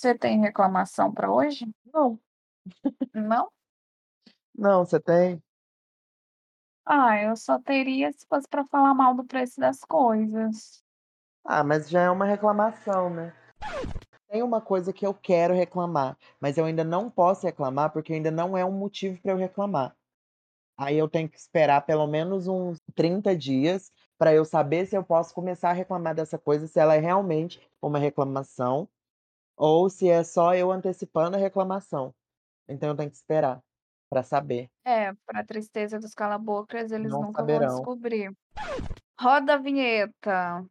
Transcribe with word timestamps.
Você 0.00 0.14
tem 0.14 0.40
reclamação 0.40 1.12
para 1.12 1.30
hoje? 1.30 1.70
Não. 1.92 2.18
Não? 3.12 3.50
Não, 4.54 4.82
você 4.82 4.98
tem? 4.98 5.42
Ah, 6.86 7.22
eu 7.22 7.36
só 7.36 7.58
teria 7.58 8.10
se 8.10 8.26
fosse 8.26 8.48
para 8.48 8.64
falar 8.64 8.94
mal 8.94 9.14
do 9.14 9.26
preço 9.26 9.60
das 9.60 9.80
coisas. 9.80 10.82
Ah, 11.44 11.62
mas 11.62 11.90
já 11.90 12.00
é 12.00 12.10
uma 12.10 12.24
reclamação, 12.24 13.10
né? 13.10 13.34
Tem 14.30 14.42
uma 14.42 14.62
coisa 14.62 14.90
que 14.90 15.06
eu 15.06 15.12
quero 15.12 15.52
reclamar, 15.52 16.16
mas 16.40 16.56
eu 16.56 16.64
ainda 16.64 16.82
não 16.82 17.10
posso 17.10 17.44
reclamar 17.44 17.92
porque 17.92 18.14
ainda 18.14 18.30
não 18.30 18.56
é 18.56 18.64
um 18.64 18.72
motivo 18.72 19.20
para 19.20 19.32
eu 19.32 19.36
reclamar. 19.36 19.94
Aí 20.78 20.96
eu 20.96 21.10
tenho 21.10 21.28
que 21.28 21.36
esperar 21.36 21.84
pelo 21.84 22.06
menos 22.06 22.48
uns 22.48 22.78
30 22.94 23.36
dias 23.36 23.92
para 24.16 24.32
eu 24.32 24.46
saber 24.46 24.86
se 24.86 24.96
eu 24.96 25.04
posso 25.04 25.34
começar 25.34 25.68
a 25.68 25.74
reclamar 25.74 26.14
dessa 26.14 26.38
coisa, 26.38 26.66
se 26.66 26.80
ela 26.80 26.94
é 26.94 27.00
realmente 27.00 27.60
uma 27.82 27.98
reclamação 27.98 28.88
ou 29.60 29.90
se 29.90 30.08
é 30.08 30.24
só 30.24 30.54
eu 30.54 30.72
antecipando 30.72 31.36
a 31.36 31.38
reclamação. 31.38 32.14
Então 32.66 32.88
eu 32.88 32.96
tenho 32.96 33.10
que 33.10 33.16
esperar 33.16 33.60
para 34.08 34.22
saber. 34.22 34.70
É, 34.86 35.12
para 35.26 35.44
tristeza 35.44 35.98
dos 36.00 36.14
calabocas, 36.14 36.90
eles 36.90 37.12
Não 37.12 37.20
nunca 37.20 37.40
saberão. 37.42 37.68
vão 37.68 37.76
descobrir. 37.76 38.32
Roda 39.20 39.54
a 39.54 39.58
vinheta. 39.58 40.64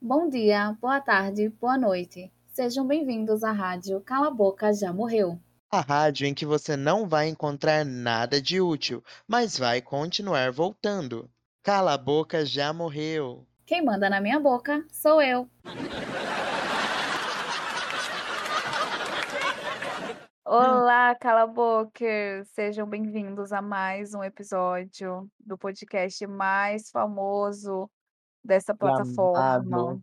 Bom 0.00 0.28
dia, 0.28 0.76
boa 0.80 1.00
tarde, 1.00 1.48
boa 1.48 1.76
noite. 1.76 2.32
Sejam 2.46 2.86
bem-vindos 2.86 3.42
à 3.42 3.50
rádio 3.50 4.00
Cala 4.02 4.30
Boca 4.30 4.72
Já 4.72 4.92
Morreu. 4.92 5.38
A 5.72 5.82
rádio 5.82 6.26
em 6.26 6.34
que 6.34 6.44
você 6.44 6.76
não 6.76 7.08
vai 7.08 7.28
encontrar 7.28 7.84
nada 7.84 8.42
de 8.42 8.60
útil, 8.60 9.04
mas 9.24 9.56
vai 9.56 9.80
continuar 9.80 10.50
voltando. 10.50 11.30
Cala 11.62 11.94
a 11.94 11.96
boca 11.96 12.44
já 12.44 12.72
morreu. 12.72 13.46
Quem 13.66 13.84
manda 13.84 14.10
na 14.10 14.20
minha 14.20 14.40
boca 14.40 14.84
sou 14.90 15.22
eu. 15.22 15.48
Olá, 20.44 21.14
cala-bocas! 21.14 22.48
Sejam 22.48 22.84
bem-vindos 22.84 23.52
a 23.52 23.62
mais 23.62 24.12
um 24.12 24.24
episódio 24.24 25.30
do 25.38 25.56
podcast 25.56 26.26
mais 26.26 26.90
famoso 26.90 27.88
dessa 28.44 28.74
plataforma. 28.74 29.54
Amado. 29.54 30.02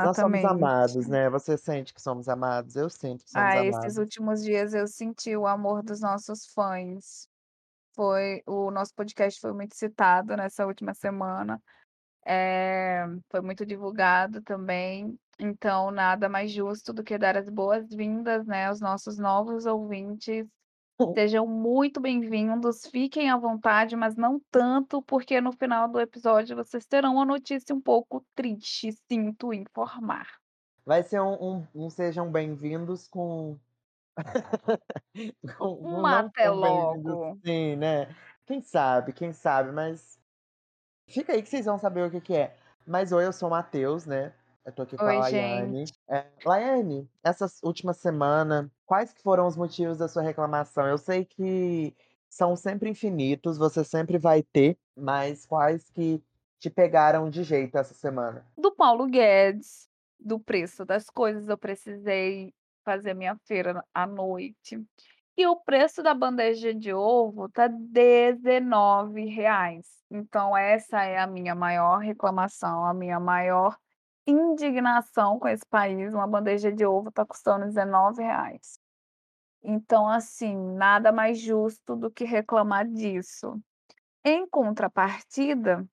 Nós 0.00 0.18
somos 0.18 0.44
Exatamente. 0.44 0.44
amados, 0.44 1.06
né? 1.08 1.28
Você 1.30 1.56
sente 1.56 1.94
que 1.94 2.02
somos 2.02 2.28
amados? 2.28 2.76
Eu 2.76 2.90
sinto 2.90 3.24
que 3.24 3.30
somos 3.30 3.54
Ah, 3.54 3.58
esses 3.58 3.96
amados. 3.96 3.96
últimos 3.96 4.42
dias 4.44 4.74
eu 4.74 4.86
senti 4.86 5.34
o 5.36 5.46
amor 5.46 5.82
dos 5.82 6.00
nossos 6.00 6.46
fãs. 6.52 7.26
Foi 7.94 8.42
o 8.46 8.70
nosso 8.70 8.94
podcast 8.94 9.40
foi 9.40 9.52
muito 9.54 9.76
citado 9.76 10.36
nessa 10.36 10.66
última 10.66 10.94
semana. 10.94 11.62
Eh, 12.26 13.04
foi 13.30 13.40
muito 13.42 13.66
divulgado 13.66 14.42
também. 14.42 15.18
Então, 15.40 15.90
nada 15.90 16.28
mais 16.28 16.52
justo 16.52 16.92
do 16.92 17.04
que 17.04 17.18
dar 17.18 17.36
as 17.36 17.48
boas-vindas, 17.50 18.46
né, 18.46 18.66
aos 18.68 18.80
nossos 18.80 19.18
novos 19.18 19.66
ouvintes. 19.66 20.46
Sejam 21.14 21.46
muito 21.46 22.00
bem-vindos, 22.00 22.86
fiquem 22.86 23.30
à 23.30 23.36
vontade, 23.36 23.96
mas 23.96 24.16
não 24.16 24.40
tanto, 24.50 25.02
porque 25.02 25.40
no 25.40 25.52
final 25.52 25.88
do 25.88 26.00
episódio 26.00 26.56
vocês 26.56 26.86
terão 26.86 27.14
uma 27.14 27.24
notícia 27.24 27.74
um 27.74 27.80
pouco 27.80 28.24
triste, 28.34 28.92
sinto 29.10 29.52
informar. 29.52 30.26
Vai 30.84 31.02
ser 31.02 31.20
um, 31.20 31.34
um, 31.34 31.66
um 31.74 31.90
sejam 31.90 32.30
bem-vindos 32.30 33.06
com. 33.08 33.56
com 35.58 36.00
Um 36.00 36.06
até 36.06 36.50
logo. 36.50 37.24
assim, 37.32 37.76
né? 37.76 38.14
Quem 38.46 38.60
sabe, 38.60 39.12
quem 39.12 39.32
sabe, 39.32 39.72
mas. 39.72 40.20
Fica 41.06 41.32
aí 41.32 41.42
que 41.42 41.48
vocês 41.48 41.66
vão 41.66 41.78
saber 41.78 42.06
o 42.06 42.10
que, 42.10 42.20
que 42.20 42.34
é. 42.34 42.56
Mas 42.86 43.12
oi, 43.12 43.24
eu 43.24 43.32
sou 43.32 43.48
o 43.48 43.50
Matheus, 43.50 44.06
né? 44.06 44.32
Eu 44.64 44.72
tô 44.72 44.82
aqui 44.82 44.96
com 44.96 45.04
a 45.04 45.08
Oi, 45.08 45.18
Laiane. 45.18 45.86
gente. 45.86 45.92
É, 46.08 46.24
Laiane, 46.44 47.08
essa 47.24 47.46
última 47.62 47.92
semana, 47.92 48.70
quais 48.86 49.12
que 49.12 49.20
foram 49.20 49.46
os 49.46 49.56
motivos 49.56 49.98
da 49.98 50.06
sua 50.06 50.22
reclamação? 50.22 50.86
Eu 50.86 50.98
sei 50.98 51.24
que 51.24 51.94
são 52.28 52.54
sempre 52.54 52.88
infinitos, 52.88 53.58
você 53.58 53.82
sempre 53.82 54.18
vai 54.18 54.42
ter, 54.42 54.78
mas 54.96 55.44
quais 55.44 55.90
que 55.90 56.22
te 56.60 56.70
pegaram 56.70 57.28
de 57.28 57.42
jeito 57.42 57.76
essa 57.76 57.92
semana? 57.92 58.46
Do 58.56 58.72
Paulo 58.72 59.08
Guedes, 59.08 59.88
do 60.18 60.38
preço 60.38 60.84
das 60.84 61.10
coisas, 61.10 61.48
eu 61.48 61.58
precisei 61.58 62.54
fazer 62.84 63.14
minha 63.14 63.36
feira 63.44 63.84
à 63.92 64.06
noite. 64.06 64.80
E 65.36 65.46
o 65.46 65.56
preço 65.56 66.02
da 66.02 66.14
bandeja 66.14 66.72
de 66.72 66.94
ovo 66.94 67.48
tá 67.48 67.64
R$19,00. 67.64 69.82
Então 70.10 70.56
essa 70.56 71.02
é 71.02 71.18
a 71.18 71.26
minha 71.26 71.54
maior 71.54 71.98
reclamação, 71.98 72.86
a 72.86 72.94
minha 72.94 73.18
maior 73.18 73.76
indignação 74.26 75.38
com 75.38 75.48
esse 75.48 75.66
país, 75.66 76.14
uma 76.14 76.26
bandeja 76.26 76.72
de 76.72 76.84
ovo 76.84 77.10
tá 77.10 77.24
custando 77.24 77.66
R$19,00. 77.66 78.78
Então, 79.64 80.08
assim, 80.08 80.56
nada 80.74 81.12
mais 81.12 81.40
justo 81.40 81.94
do 81.94 82.10
que 82.10 82.24
reclamar 82.24 82.86
disso. 82.86 83.60
Em 84.24 84.48
contrapartida, 84.48 85.86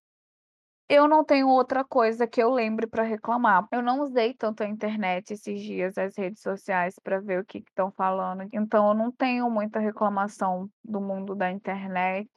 eu 0.88 1.08
não 1.08 1.24
tenho 1.24 1.48
outra 1.48 1.84
coisa 1.84 2.26
que 2.26 2.42
eu 2.42 2.50
lembre 2.50 2.88
para 2.88 3.04
reclamar. 3.04 3.68
Eu 3.72 3.84
não 3.84 4.02
usei 4.02 4.34
tanto 4.34 4.64
a 4.64 4.68
internet 4.68 5.34
esses 5.34 5.62
dias, 5.62 5.98
as 6.00 6.18
redes 6.18 6.42
sociais, 6.42 6.96
para 7.04 7.20
ver 7.20 7.42
o 7.42 7.46
que 7.46 7.60
estão 7.60 7.92
falando. 7.92 8.48
Então, 8.52 8.88
eu 8.88 8.96
não 8.96 9.12
tenho 9.12 9.50
muita 9.52 9.80
reclamação 9.80 10.68
do 10.84 11.00
mundo 11.00 11.36
da 11.36 11.52
internet. 11.52 12.28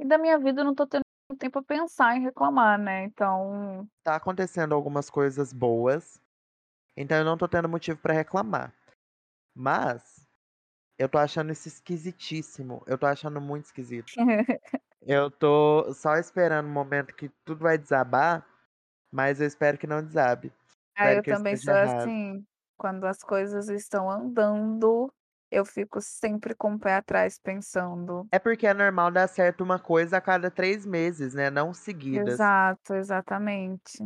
E 0.00 0.04
da 0.04 0.18
minha 0.18 0.36
vida, 0.38 0.62
eu 0.62 0.64
não 0.64 0.74
tô 0.74 0.84
tendo 0.86 1.04
tempo 1.36 1.62
para 1.62 1.76
pensar 1.78 2.16
em 2.16 2.22
reclamar, 2.22 2.78
né? 2.78 3.04
Então, 3.04 3.88
Tá 4.02 4.16
acontecendo 4.16 4.74
algumas 4.74 5.10
coisas 5.10 5.52
boas, 5.52 6.20
então 6.96 7.18
eu 7.18 7.24
não 7.24 7.38
tô 7.38 7.48
tendo 7.48 7.68
motivo 7.68 7.98
pra 8.00 8.14
reclamar. 8.14 8.74
Mas 9.54 10.26
eu 10.98 11.08
tô 11.08 11.18
achando 11.18 11.52
isso 11.52 11.68
esquisitíssimo. 11.68 12.82
Eu 12.86 12.98
tô 12.98 13.06
achando 13.06 13.40
muito 13.40 13.66
esquisito. 13.66 14.12
Eu 15.02 15.30
tô 15.30 15.92
só 15.94 16.16
esperando 16.16 16.66
o 16.66 16.70
momento 16.70 17.14
que 17.14 17.28
tudo 17.44 17.60
vai 17.62 17.78
desabar, 17.78 18.46
mas 19.12 19.40
eu 19.40 19.46
espero 19.46 19.78
que 19.78 19.86
não 19.86 20.04
desabe. 20.04 20.52
ah, 20.96 21.10
Espero 21.10 21.20
eu 21.20 21.24
também 21.24 21.56
sou 21.56 21.74
errado. 21.74 22.14
assim. 22.14 22.44
Quando 22.76 23.04
as 23.06 23.18
coisas 23.22 23.68
estão 23.68 24.10
andando, 24.10 25.12
eu 25.50 25.64
fico 25.64 26.00
sempre 26.00 26.54
com 26.54 26.74
o 26.74 26.78
pé 26.78 26.94
atrás 26.94 27.38
pensando. 27.38 28.26
É 28.30 28.38
porque 28.38 28.66
é 28.66 28.74
normal 28.74 29.10
dar 29.10 29.28
certo 29.28 29.62
uma 29.62 29.78
coisa 29.78 30.16
a 30.18 30.20
cada 30.20 30.50
três 30.50 30.86
meses, 30.86 31.34
né? 31.34 31.50
Não 31.50 31.74
seguidas. 31.74 32.34
Exato, 32.34 32.94
exatamente. 32.94 33.98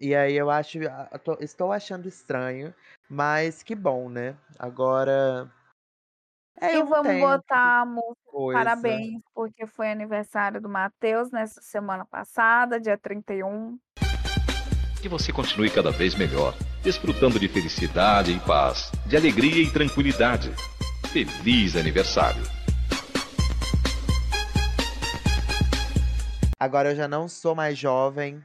E 0.00 0.14
aí 0.14 0.34
eu 0.34 0.48
acho, 0.48 0.78
ah, 0.88 1.08
eu 1.12 1.18
tô- 1.18 1.38
estou 1.40 1.72
achando 1.72 2.06
estranho, 2.06 2.72
mas 3.10 3.62
que 3.62 3.74
bom, 3.74 4.08
né? 4.08 4.36
Agora. 4.58 5.50
É, 6.60 6.76
E 6.76 6.82
vamos 6.82 7.18
botar 7.20 7.80
a 7.82 7.84
música 7.84 8.14
coisa. 8.26 8.64
parabéns, 8.64 9.20
porque 9.34 9.66
foi 9.66 9.90
aniversário 9.90 10.60
do 10.60 10.68
Matheus 10.68 11.30
nessa 11.30 11.60
semana 11.60 12.04
passada, 12.04 12.80
dia 12.80 12.96
31. 12.96 13.78
Que 15.00 15.08
você 15.08 15.32
continue 15.32 15.70
cada 15.70 15.90
vez 15.92 16.16
melhor, 16.16 16.54
desfrutando 16.82 17.38
de 17.38 17.48
felicidade 17.48 18.32
e 18.32 18.40
paz, 18.40 18.90
de 19.06 19.16
alegria 19.16 19.62
e 19.62 19.70
tranquilidade. 19.70 20.52
Feliz 21.12 21.76
aniversário! 21.76 22.42
Agora 26.58 26.90
eu 26.90 26.96
já 26.96 27.06
não 27.06 27.28
sou 27.28 27.54
mais 27.54 27.78
jovem. 27.78 28.44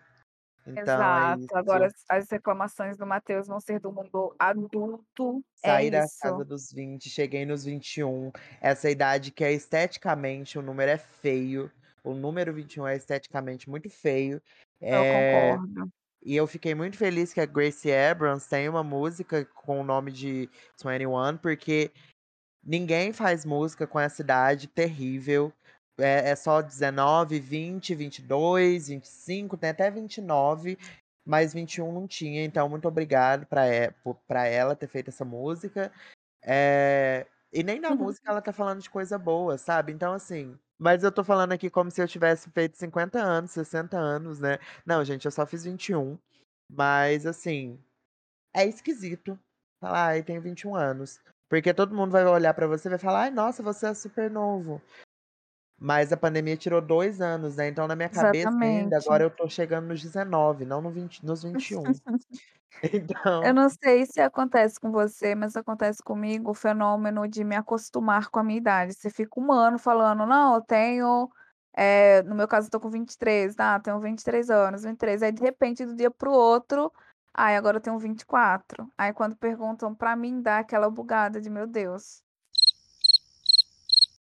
Então 0.66 0.80
é 0.80 0.82
Exato. 0.84 1.48
Agora 1.58 1.88
isso. 1.88 1.96
as 2.08 2.30
reclamações 2.30 2.96
do 2.96 3.06
Matheus 3.06 3.48
vão 3.48 3.60
ser 3.60 3.80
do 3.80 3.92
mundo 3.92 4.34
adulto. 4.40 5.44
É 5.64 5.68
Saí 5.68 5.92
da 5.92 6.06
isso. 6.06 6.20
casa 6.22 6.46
dos 6.46 6.72
20, 6.72 7.10
cheguei 7.10 7.46
nos 7.46 7.66
21. 7.66 8.32
Essa 8.62 8.90
idade 8.90 9.32
que 9.32 9.44
é 9.44 9.52
esteticamente, 9.52 10.58
o 10.58 10.62
número 10.62 10.92
é 10.92 10.98
feio. 10.98 11.70
O 12.04 12.14
número 12.14 12.54
21 12.54 12.88
é 12.88 12.96
esteticamente 12.96 13.70
muito 13.70 13.90
feio. 13.90 14.42
Eu 14.80 14.96
É, 14.96 15.52
concordo. 15.58 15.92
E 16.26 16.36
eu 16.36 16.48
fiquei 16.48 16.74
muito 16.76 16.98
feliz 16.98 17.34
que 17.34 17.42
a 17.42 17.46
Gracie 17.46 17.92
Abrams 17.94 18.48
tem 18.50 18.70
uma 18.70 18.84
música 18.84 19.46
com 19.46 19.82
o 19.82 19.84
nome 19.84 20.12
de 20.12 20.50
21, 20.78 21.38
porque 21.38 21.92
ninguém 22.64 23.14
faz 23.14 23.46
música 23.46 23.88
com 23.88 24.00
essa 24.00 24.22
idade 24.22 24.68
terrível. 24.68 25.54
É, 26.00 26.32
é 26.32 26.36
só 26.36 26.62
19, 26.62 27.40
20, 27.40 27.94
22, 27.96 28.88
25, 28.90 29.58
tem 29.58 29.70
até 29.72 29.92
29, 29.92 30.78
mas 31.26 31.54
21 31.54 31.92
não 31.94 32.08
tinha. 32.08 32.44
Então, 32.46 32.70
muito 32.70 32.88
obrigado 32.88 33.46
pra, 33.48 33.64
po- 34.04 34.16
pra 34.28 34.48
ela 34.48 34.76
ter 34.76 34.88
feito 34.88 35.10
essa 35.10 35.26
música. 35.26 35.92
É, 36.44 37.28
E 37.54 37.64
nem 37.64 37.80
na 37.80 37.94
música 37.96 38.30
ela 38.32 38.42
tá 38.42 38.52
falando 38.54 38.82
de 38.82 38.90
coisa 38.90 39.18
boa, 39.18 39.58
sabe? 39.58 39.92
Então, 39.94 40.14
assim. 40.14 40.58
Mas 40.84 41.02
eu 41.02 41.14
tô 41.14 41.24
falando 41.24 41.54
aqui 41.54 41.70
como 41.70 41.90
se 41.90 42.02
eu 42.02 42.08
tivesse 42.10 42.50
feito 42.52 42.78
50 42.78 43.18
anos, 43.18 43.52
60 43.52 43.98
anos, 43.98 44.38
né? 44.42 44.60
Não, 44.86 45.02
gente, 45.06 45.24
eu 45.24 45.32
só 45.32 45.46
fiz 45.46 45.64
21. 45.64 46.18
Mas, 46.70 47.26
assim. 47.26 47.80
É 48.54 48.66
esquisito. 48.68 49.40
Falar, 49.82 50.08
ai, 50.08 50.24
tenho 50.24 50.42
21 50.42 50.76
anos. 50.76 51.22
Porque 51.50 51.74
todo 51.74 51.96
mundo 51.96 52.12
vai 52.12 52.26
olhar 52.26 52.54
pra 52.54 52.68
você 52.68 52.90
e 52.90 52.92
vai 52.92 53.00
falar: 53.00 53.24
"Ai, 53.24 53.32
nossa, 53.32 53.64
você 53.64 53.88
é 53.88 53.94
super 53.94 54.30
novo". 54.30 54.82
Mas 55.86 56.14
a 56.14 56.18
pandemia 56.18 56.56
tirou 56.56 56.80
2 56.82 57.20
anos, 57.20 57.58
né, 57.58 57.68
então 57.68 57.86
na 57.90 57.96
minha 57.98 58.08
cabeça 58.10 58.56
ainda, 58.62 58.96
Exatamente. 58.96 58.96
agora 58.98 59.26
eu 59.26 59.30
tô 59.30 59.50
chegando 59.50 59.86
nos 59.90 60.02
19, 60.02 60.64
não 60.66 60.82
no 60.82 60.90
20 60.90 61.26
nos 61.26 61.44
21. 61.44 62.00
Eu 63.42 63.54
Então 63.54 63.56
não 63.56 63.70
sei 63.70 64.06
se 64.06 64.22
acontece 64.22 64.80
com 64.80 64.92
você, 64.92 65.36
mas 65.36 65.56
acontece 65.58 66.02
comigo 66.04 66.52
o 66.52 66.54
fenômeno 66.54 67.28
de 67.28 67.44
me 67.44 67.56
acostumar 67.56 68.30
com 68.30 68.40
a 68.40 68.44
minha 68.44 68.58
idade. 68.60 68.94
Você 68.94 69.10
fica 69.10 69.40
1 69.40 69.52
ano 69.54 69.78
falando: 69.80 70.26
"Não, 70.26 70.56
eu 70.56 70.62
tenho", 70.62 71.30
eh, 71.76 72.24
no 72.24 72.36
meu 72.36 72.48
caso 72.48 72.68
eu 72.68 72.72
tô 72.72 72.80
com 72.80 72.90
23, 72.90 73.56
"Ah, 73.60 73.80
tenho 73.80 74.00
23 74.00 74.50
anos, 74.50 74.84
23", 74.84 75.24
aí 75.24 75.32
de 75.32 75.42
repente 75.42 75.86
do 75.86 75.96
dia 75.96 76.12
para 76.12 76.30
o 76.30 76.34
outro, 76.34 76.92
"Ai, 77.34 77.56
agora 77.58 77.78
eu 77.78 77.82
tenho 77.82 78.00
24". 78.00 78.92
Aí 78.98 79.14
quando 79.14 79.36
perguntam 79.38 79.96
pra 79.96 80.16
mim 80.16 80.42
dá 80.42 80.60
aquela 80.60 80.90
bugada 80.90 81.42
de: 81.42 81.50
"Meu 81.50 81.68
Deus". 81.68 82.22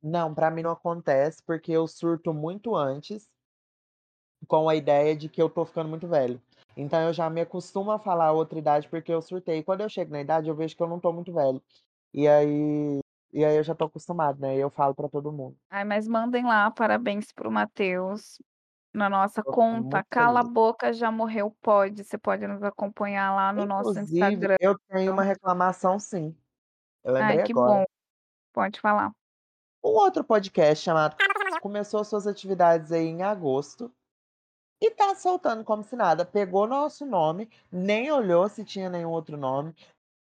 Não, 0.03 0.35
pra 0.35 0.51
mim 0.51 0.61
não 0.63 0.71
acontece, 0.71 1.41
porque 1.45 1.71
eu 1.71 1.87
surto 1.87 2.33
muito 2.33 2.75
antes 2.75 3.25
com 4.47 4.67
a 4.69 4.75
ideia 4.75 5.15
de 5.15 5.29
que 5.29 5.41
eu 5.41 5.49
tô 5.49 5.65
ficando 5.65 5.89
muito 5.89 6.07
velho. 6.07 6.41
Então 6.75 7.01
eu 7.01 7.13
já 7.13 7.29
me 7.29 7.41
acostumo 7.41 7.91
a 7.91 7.99
falar 7.99 8.31
outra 8.31 8.57
idade, 8.59 8.89
porque 8.89 9.11
eu 9.13 9.21
surtei. 9.21 9.63
Quando 9.63 9.81
eu 9.81 9.89
chego 9.89 10.11
na 10.11 10.21
idade, 10.21 10.49
eu 10.49 10.55
vejo 10.55 10.75
que 10.75 10.81
eu 10.83 10.87
não 10.87 10.99
tô 10.99 11.11
muito 11.13 11.31
velho. 11.33 11.61
E 12.13 12.27
aí 12.27 12.99
e 13.33 13.45
aí 13.45 13.57
eu 13.57 13.63
já 13.65 13.75
tô 13.75 13.85
acostumado, 13.85 14.39
né, 14.41 14.55
e 14.57 14.59
eu 14.61 14.69
falo 14.71 14.95
pra 14.95 15.09
todo 15.09 15.31
mundo. 15.31 15.57
Ai, 15.69 15.83
mas 15.85 16.07
mandem 16.07 16.43
lá 16.45 16.69
parabéns 16.71 17.31
para 17.31 17.47
o 17.47 17.51
Matheus, 17.51 18.37
na 18.93 19.09
nossa 19.09 19.43
ficar 19.43 19.55
conta 19.55 20.03
Cala 20.09 20.41
a 20.41 20.43
feliz. 20.43 20.45
Boca 20.45 20.93
Já 20.93 21.11
Morreu 21.11 21.51
Pod, 21.61 22.03
você 22.03 22.17
pode 22.17 22.47
nos 22.47 22.63
acompanhar 22.63 23.35
lá 23.35 23.53
no 23.53 23.65
nosso 23.65 23.99
Inclusive, 23.99 23.99
Instagram. 23.99 24.55
eu 24.59 24.77
tenho 24.89 25.11
uma 25.13 25.23
reclamação 25.23 25.99
sim. 25.99 26.35
Eu 27.03 27.13
Ai, 27.17 27.37
lembrei 27.37 27.39
que 27.39 27.53
agora. 27.53 27.53
bom. 27.53 27.85
Pode 28.53 28.79
falar. 28.81 29.13
Um 29.83 29.89
outro 29.89 30.23
podcast 30.23 30.83
chamado 30.83 31.17
começou 31.61 32.03
suas 32.03 32.25
atividades 32.25 32.91
aí 32.91 33.05
em 33.05 33.21
agosto, 33.21 33.91
e 34.81 34.91
tá 34.91 35.15
soltando 35.15 35.63
como 35.63 35.81
se 35.81 35.95
nada. 35.95 36.25
Pegou 36.25 36.67
nosso 36.67 37.05
nome, 37.05 37.49
nem 37.71 38.11
olhou 38.11 38.49
se 38.49 38.65
tinha 38.65 38.89
nenhum 38.89 39.11
outro 39.11 39.37
nome, 39.37 39.73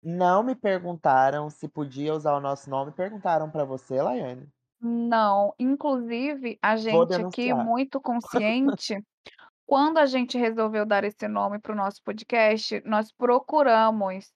não 0.03 0.43
me 0.43 0.55
perguntaram 0.57 1.49
se 1.49 1.69
podia 1.69 2.13
usar 2.13 2.35
o 2.35 2.41
nosso 2.41 2.69
nome. 2.69 2.91
Perguntaram 2.91 3.49
pra 3.49 3.65
você, 3.65 4.03
Laiane? 4.03 4.49
Não, 4.81 5.55
inclusive 5.59 6.59
a 6.61 6.77
gente 6.77 7.15
aqui 7.15 7.55
muito 7.55 8.01
consciente, 8.01 9.01
quando 9.65 9.99
a 9.99 10.07
gente 10.07 10.37
resolveu 10.37 10.85
dar 10.85 11.05
esse 11.05 11.29
nome 11.29 11.61
para 11.61 11.73
o 11.73 11.77
nosso 11.77 12.03
podcast, 12.03 12.83
nós 12.85 13.13
procuramos 13.13 14.33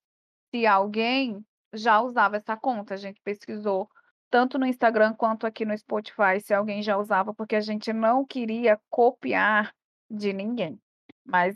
se 0.54 0.66
alguém 0.66 1.44
já 1.72 2.00
usava 2.00 2.36
essa 2.36 2.56
conta, 2.56 2.94
a 2.94 2.96
gente 2.96 3.20
pesquisou 3.24 3.88
tanto 4.32 4.58
no 4.58 4.64
Instagram 4.64 5.12
quanto 5.12 5.46
aqui 5.46 5.62
no 5.66 5.76
Spotify 5.76 6.40
se 6.42 6.54
alguém 6.54 6.82
já 6.82 6.96
usava, 6.96 7.34
porque 7.34 7.54
a 7.54 7.60
gente 7.60 7.92
não 7.92 8.24
queria 8.24 8.80
copiar 8.88 9.74
de 10.10 10.32
ninguém. 10.32 10.80
Mas 11.22 11.54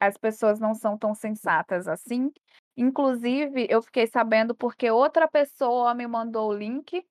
as 0.00 0.16
pessoas 0.16 0.58
não 0.58 0.74
são 0.74 0.96
tão 0.96 1.14
sensatas 1.14 1.86
assim, 1.86 2.32
inclusive 2.74 3.66
eu 3.68 3.82
fiquei 3.82 4.06
sabendo 4.06 4.54
porque 4.54 4.90
outra 4.90 5.28
pessoa 5.28 5.94
me 5.94 6.06
mandou 6.06 6.48
o 6.48 6.56
link 6.56 7.06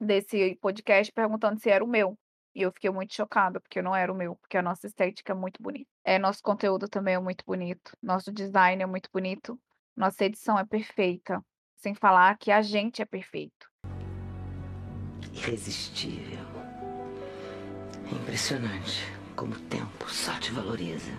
desse 0.00 0.54
podcast 0.60 1.12
perguntando 1.12 1.58
se 1.58 1.68
era 1.68 1.84
o 1.84 1.88
meu, 1.88 2.16
e 2.54 2.62
eu 2.62 2.70
fiquei 2.70 2.90
muito 2.90 3.14
chocada, 3.14 3.58
porque 3.60 3.82
não 3.82 3.96
era 3.96 4.12
o 4.12 4.14
meu, 4.14 4.36
porque 4.36 4.56
a 4.56 4.62
nossa 4.62 4.86
estética 4.86 5.32
é 5.32 5.34
muito 5.34 5.60
bonita. 5.60 5.90
É, 6.04 6.16
nosso 6.16 6.42
conteúdo 6.42 6.88
também 6.88 7.14
é 7.14 7.18
muito 7.18 7.44
bonito, 7.44 7.96
nosso 8.00 8.30
design 8.30 8.84
é 8.84 8.86
muito 8.86 9.10
bonito, 9.12 9.58
nossa 9.96 10.24
edição 10.24 10.56
é 10.56 10.64
perfeita, 10.64 11.44
sem 11.74 11.92
falar 11.92 12.38
que 12.38 12.52
a 12.52 12.62
gente 12.62 13.02
é 13.02 13.04
perfeito. 13.04 13.72
Irresistível. 15.44 16.38
É 18.06 18.14
impressionante 18.14 19.02
como 19.34 19.54
o 19.54 19.60
tempo 19.68 20.08
só 20.08 20.38
te 20.38 20.52
valoriza. 20.52 21.10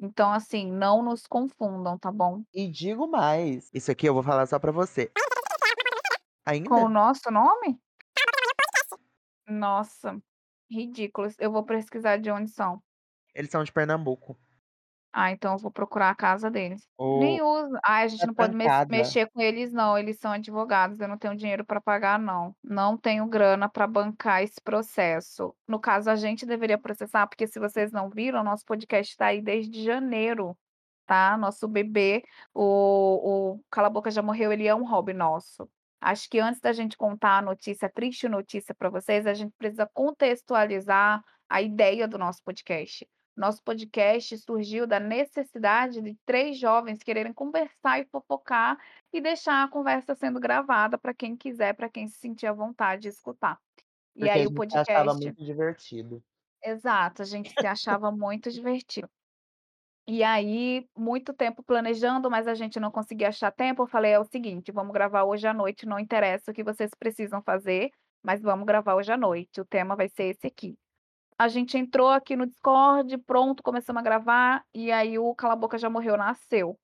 Então, 0.00 0.32
assim, 0.32 0.70
não 0.70 1.02
nos 1.02 1.26
confundam, 1.26 1.98
tá 1.98 2.12
bom? 2.12 2.44
E 2.54 2.70
digo 2.70 3.08
mais, 3.08 3.68
isso 3.74 3.90
aqui 3.90 4.08
eu 4.08 4.14
vou 4.14 4.22
falar 4.22 4.46
só 4.46 4.58
pra 4.58 4.70
você. 4.70 5.06
Com 5.08 6.50
o 6.50 6.54
Ainda? 6.76 6.88
nosso 6.88 7.28
nome? 7.30 7.80
Nossa, 9.48 10.22
ridículos. 10.70 11.34
Eu 11.40 11.50
vou 11.50 11.64
pesquisar 11.64 12.18
de 12.18 12.30
onde 12.30 12.50
são. 12.50 12.80
Eles 13.34 13.50
são 13.50 13.64
de 13.64 13.72
Pernambuco. 13.72 14.38
Ah, 15.16 15.30
então 15.30 15.52
eu 15.52 15.58
vou 15.58 15.70
procurar 15.70 16.10
a 16.10 16.14
casa 16.14 16.50
deles. 16.50 16.88
O 16.98 17.06
Nem 17.16 17.40
uso 17.40 17.70
ai, 17.84 18.04
a 18.04 18.08
gente 18.08 18.26
não 18.26 18.34
pode 18.34 18.56
pancada. 18.56 18.88
mexer 18.88 19.30
com 19.30 19.40
eles 19.40 19.72
não, 19.72 19.96
eles 19.96 20.18
são 20.18 20.32
advogados, 20.32 20.98
eu 20.98 21.06
não 21.06 21.16
tenho 21.16 21.36
dinheiro 21.36 21.64
pra 21.64 21.80
pagar 21.80 22.18
não. 22.18 22.56
Não 22.64 22.96
tenho 22.98 23.26
grana 23.28 23.68
pra 23.68 23.86
bancar 23.86 24.42
esse 24.42 24.60
processo. 24.60 25.54
No 25.68 25.78
caso, 25.80 26.10
a 26.10 26.16
gente 26.16 26.44
deveria 26.44 26.76
processar, 26.78 27.28
porque 27.28 27.46
se 27.46 27.60
vocês 27.60 27.92
não 27.92 28.10
viram, 28.10 28.42
nosso 28.42 28.64
podcast 28.64 29.16
tá 29.16 29.26
aí 29.26 29.40
desde 29.40 29.84
janeiro, 29.84 30.56
tá, 31.06 31.36
nosso 31.38 31.68
bebê, 31.68 32.22
o 32.54 33.54
o 33.56 33.60
Cala 33.70 33.86
a 33.88 33.90
Boca 33.90 34.10
Já 34.10 34.22
Morreu, 34.22 34.52
ele 34.52 34.66
é 34.66 34.74
um 34.74 34.84
hobby 34.88 35.12
nosso. 35.14 35.68
Acho 36.00 36.28
que 36.28 36.40
antes 36.40 36.60
da 36.60 36.72
gente 36.72 36.96
contar 36.96 37.38
a 37.38 37.42
notícia, 37.42 37.86
a 37.86 37.90
triste 37.92 38.28
notícia 38.28 38.74
pra 38.74 38.90
vocês, 38.90 39.26
a 39.26 39.34
gente 39.34 39.54
precisa 39.58 39.88
contextualizar 39.94 41.22
a 41.48 41.62
ideia 41.62 42.08
do 42.08 42.18
nosso 42.18 42.42
podcast. 42.42 43.06
Nosso 43.36 43.62
podcast 43.64 44.38
surgiu 44.38 44.86
da 44.86 45.00
necessidade 45.00 46.00
de 46.00 46.16
3 46.24 46.58
jovens 46.58 47.00
quererem 47.02 47.32
conversar 47.32 47.98
e 48.00 48.06
fofocar, 48.06 48.78
e 49.12 49.20
deixar 49.20 49.64
a 49.64 49.68
conversa 49.70 50.14
sendo 50.14 50.38
gravada 50.40 50.96
pra 50.98 51.12
quem 51.14 51.36
quiser, 51.36 51.74
pra 51.74 51.90
quem 51.90 52.06
se 52.08 52.18
sentir 52.18 52.46
à 52.46 52.52
vontade 52.52 53.02
de 53.02 53.08
escutar. 53.08 53.58
E 54.16 54.28
Porque 54.28 54.38
a 54.38 54.38
aí 54.38 54.46
o 54.46 54.50
gente 54.50 54.64
se 54.70 54.76
achava 54.78 55.12
podcast 55.12 55.14
muito 55.14 55.42
divertido. 55.44 56.24
Exato, 56.62 57.22
a 57.22 57.24
gente 57.24 57.50
se 57.52 57.66
achava 57.66 58.10
muito 58.10 58.50
divertido. 58.50 59.08
E 60.06 60.22
aí, 60.22 60.86
muito 60.96 61.32
tempo 61.34 61.62
planejando, 61.62 62.30
mas 62.30 62.46
a 62.46 62.54
gente 62.54 62.78
não 62.80 62.90
conseguia 62.90 63.28
achar 63.28 63.50
tempo, 63.52 63.82
eu 63.82 63.86
falei: 63.86 64.12
"É 64.12 64.18
o 64.20 64.24
seguinte, 64.24 64.72
vamos 64.72 64.92
gravar 64.92 65.24
hoje 65.24 65.46
à 65.46 65.54
noite, 65.54 65.86
não 65.86 65.98
interessa 65.98 66.50
o 66.50 66.54
que 66.54 66.64
vocês 66.64 66.90
precisam 66.98 67.42
fazer, 67.42 67.90
mas 68.22 68.42
vamos 68.42 68.66
gravar 68.66 68.94
hoje 68.96 69.12
à 69.12 69.16
noite, 69.16 69.60
o 69.60 69.64
tema 69.64 69.96
vai 69.96 70.08
ser 70.08 70.24
esse 70.24 70.46
aqui". 70.46 70.76
A 71.36 71.48
gente 71.48 71.76
entrou 71.76 72.08
aqui 72.08 72.36
no 72.36 72.46
Discord, 72.46 73.18
pronto, 73.18 73.62
começamos 73.62 74.00
a 74.00 74.04
gravar, 74.04 74.64
e 74.72 74.92
aí 74.92 75.18
o 75.18 75.34
Cala 75.34 75.56
Boca 75.56 75.76
Já 75.76 75.90
Morreu 75.90 76.16
nasceu. 76.16 76.78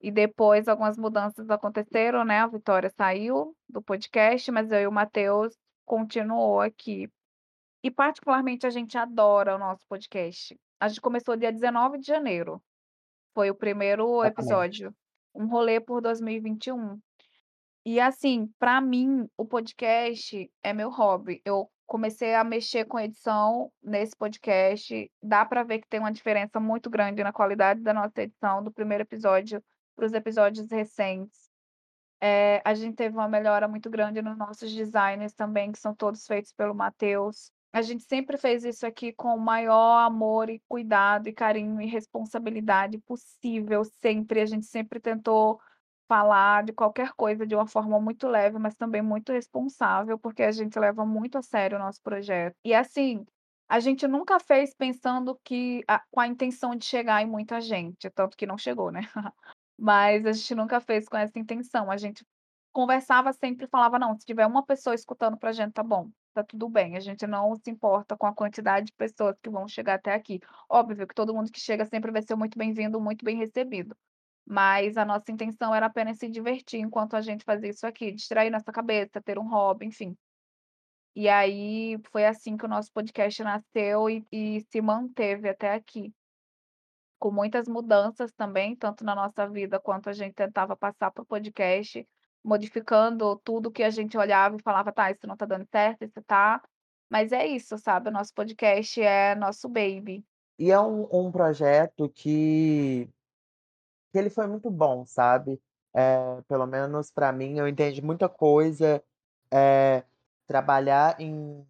E 0.00 0.10
depois 0.10 0.68
algumas 0.68 0.96
mudanças 0.96 1.50
aconteceram, 1.50 2.24
né, 2.24 2.40
a 2.40 2.46
Vitória 2.46 2.90
saiu 2.90 3.56
do 3.68 3.82
podcast, 3.82 4.50
mas 4.52 4.70
eu 4.70 4.80
e 4.80 4.86
o 4.86 4.92
Matheus 4.92 5.56
continuou 5.84 6.60
aqui. 6.60 7.08
E 7.82 7.90
particularmente 7.90 8.66
a 8.66 8.70
gente 8.70 8.96
adora 8.96 9.56
o 9.56 9.58
nosso 9.58 9.84
podcast. 9.88 10.56
A 10.78 10.88
gente 10.88 11.00
começou 11.00 11.36
dia 11.36 11.52
19 11.52 11.98
de 11.98 12.06
janeiro, 12.06 12.62
foi 13.34 13.50
o 13.50 13.54
primeiro 13.54 14.22
episódio, 14.24 14.94
Um 15.34 15.46
Rolê 15.46 15.80
por 15.80 16.00
2021. 16.00 17.00
E 17.84 17.98
assim, 17.98 18.48
pra 18.58 18.80
mim 18.80 19.28
o 19.36 19.44
podcast 19.44 20.50
é 20.62 20.72
meu 20.72 20.88
hobby, 20.88 21.42
eu 21.44 21.68
comecei 21.84 22.34
a 22.34 22.44
mexer 22.44 22.84
com 22.84 22.98
edição 22.98 23.70
nesse 23.82 24.16
podcast, 24.16 25.10
dá 25.22 25.44
pra 25.44 25.64
ver 25.64 25.80
que 25.80 25.88
tem 25.88 26.00
uma 26.00 26.12
diferença 26.12 26.60
muito 26.60 26.88
grande 26.88 27.22
na 27.22 27.32
qualidade 27.32 27.80
da 27.80 27.92
nossa 27.92 28.22
edição 28.22 28.62
do 28.62 28.72
primeiro 28.72 29.02
episódio 29.02 29.62
para 29.96 30.06
os 30.06 30.12
episódios 30.12 30.70
recentes. 30.70 31.50
Eh, 32.20 32.62
a 32.64 32.72
gente 32.72 32.94
teve 32.94 33.16
uma 33.16 33.28
melhora 33.28 33.66
muito 33.66 33.90
grande 33.90 34.22
nos 34.22 34.38
nossos 34.38 34.72
designs 34.72 35.34
também, 35.34 35.72
que 35.72 35.78
são 35.78 35.94
todos 35.94 36.24
feitos 36.24 36.52
pelo 36.52 36.74
Matheus. 36.74 37.50
A 37.72 37.82
gente 37.82 38.04
sempre 38.04 38.36
fez 38.36 38.64
isso 38.64 38.86
aqui 38.86 39.12
com 39.12 39.34
o 39.34 39.40
maior 39.40 40.06
amor 40.06 40.48
e 40.48 40.62
cuidado 40.68 41.28
e 41.28 41.32
carinho 41.32 41.80
e 41.80 41.86
responsabilidade 41.86 42.96
possível, 42.98 43.82
sempre, 44.00 44.40
a 44.40 44.46
gente 44.46 44.66
sempre 44.66 45.00
tentou 45.00 45.60
falar 46.12 46.64
de 46.64 46.72
qualquer 46.72 47.12
coisa 47.14 47.46
de 47.46 47.54
uma 47.54 47.66
forma 47.66 47.98
muito 48.00 48.28
leve, 48.28 48.58
mas 48.58 48.74
também 48.74 49.00
muito 49.02 49.32
responsável, 49.32 50.18
porque 50.18 50.42
a 50.42 50.52
gente 50.52 50.78
leva 50.78 51.06
muito 51.06 51.38
a 51.38 51.42
sério 51.42 51.76
o 51.78 51.80
nosso 51.80 52.02
projeto. 52.02 52.54
E 52.64 52.74
assim, 52.74 53.24
a 53.68 53.80
gente 53.80 54.06
nunca 54.06 54.38
fez 54.40 54.74
pensando 54.74 55.38
que 55.44 55.82
a 55.88 56.00
com 56.10 56.20
a 56.20 56.26
intenção 56.26 56.74
de 56.76 56.84
chegar 56.84 57.22
em 57.22 57.26
muita 57.26 57.60
gente, 57.60 58.10
tanto 58.10 58.36
que 58.36 58.46
não 58.46 58.58
chegou, 58.58 58.90
né. 58.92 59.00
Mas 59.78 60.26
a 60.26 60.32
gente 60.32 60.54
nunca 60.54 60.80
fez 60.80 61.08
com 61.08 61.16
essa 61.16 61.38
intenção, 61.38 61.90
a 61.90 61.96
gente 61.96 62.24
conversava 62.72 63.32
sempre 63.32 63.66
falava: 63.66 63.98
"Não, 63.98 64.14
se 64.18 64.24
tiver 64.26 64.46
uma 64.46 64.64
pessoa 64.64 64.94
escutando 64.94 65.38
pra 65.38 65.52
gente 65.52 65.72
tá 65.72 65.82
bom, 65.82 66.10
tá 66.34 66.44
tudo 66.44 66.68
bem, 66.68 66.96
a 66.96 67.00
gente 67.00 67.26
não 67.26 67.54
se 67.56 67.70
importa 67.70 68.16
com 68.16 68.26
a 68.26 68.34
quantidade 68.34 68.86
de 68.86 68.92
pessoas 68.92 69.36
que 69.42 69.50
vão 69.50 69.66
chegar 69.68 69.94
até 69.94 70.12
aqui". 70.14 70.40
Óbvio 70.70 71.06
que 71.06 71.14
todo 71.14 71.34
mundo 71.34 71.50
que 71.52 71.60
chega 71.60 71.84
sempre 71.86 72.10
vai 72.12 72.22
ser 72.22 72.34
muito 72.36 72.58
bem-vindo, 72.58 73.00
muito 73.00 73.24
bem 73.24 73.36
recebido, 73.36 73.96
mas 74.52 74.96
a 74.98 75.04
nossa 75.06 75.32
intenção 75.32 75.74
era 75.74 75.86
apenas 75.86 76.18
se 76.18 76.28
divertir 76.30 76.80
enquanto 76.80 77.14
a 77.16 77.22
gente 77.22 77.44
fazia 77.44 77.70
isso 77.70 77.86
aqui, 77.86 78.12
distrair 78.12 78.50
nossa 78.50 78.72
cabeça, 78.72 79.22
ter 79.22 79.38
um 79.38 79.48
hobby, 79.48 79.86
enfim. 79.86 80.16
E 81.14 81.28
aí, 81.28 81.98
foi 82.10 82.24
assim 82.26 82.56
que 82.56 82.64
o 82.64 82.68
nosso 82.68 82.92
podcast 82.92 83.42
nasceu 83.42 84.08
e 84.10 84.26
e 84.32 84.60
se 84.70 84.80
manteve 84.82 85.48
até 85.48 85.72
aqui. 85.74 86.12
com 87.18 87.30
muitas 87.30 87.68
mudanças 87.68 88.32
também, 88.32 88.76
tanto 88.76 89.04
na 89.04 89.14
nossa 89.14 89.48
vida 89.48 89.78
quanto 89.80 90.08
a 90.10 90.12
gente 90.12 90.34
tentava 90.34 90.76
passar 90.76 91.10
para 91.10 91.22
o 91.22 91.26
podcast, 91.26 92.06
modificando 92.44 93.36
tudo 93.44 93.70
que 93.70 93.82
a 93.82 93.90
gente 93.90 94.16
olhava 94.18 94.56
e 94.56 94.62
falava: 94.62 94.92
"Tá, 94.92 95.10
isso 95.10 95.26
não 95.26 95.36
tá 95.36 95.46
dando 95.46 95.66
certo, 95.70 96.04
isso 96.04 96.22
tá". 96.24 96.62
Mas 97.10 97.32
é 97.32 97.46
isso, 97.46 97.78
sabe, 97.78 98.08
o 98.10 98.12
nosso 98.12 98.34
podcast 98.34 99.00
é 99.02 99.34
nosso 99.36 99.68
baby. 99.68 100.24
E 100.58 100.70
é 100.70 100.80
um 100.80 101.06
um 101.12 101.30
projeto 101.32 102.08
que 102.08 103.06
que 103.06 103.21
ele 104.18 104.30
foi 104.30 104.46
muito 104.46 104.70
bom, 104.70 105.04
sabe. 105.06 105.60
Eh, 105.94 106.42
pelo 106.48 106.66
menos 106.66 107.10
para 107.10 107.32
mim, 107.32 107.58
eu 107.58 107.68
entendi 107.68 108.02
muita 108.02 108.28
coisa, 108.28 109.02
eh, 109.52 110.04
trabalhar 110.46 111.20
em 111.20 111.66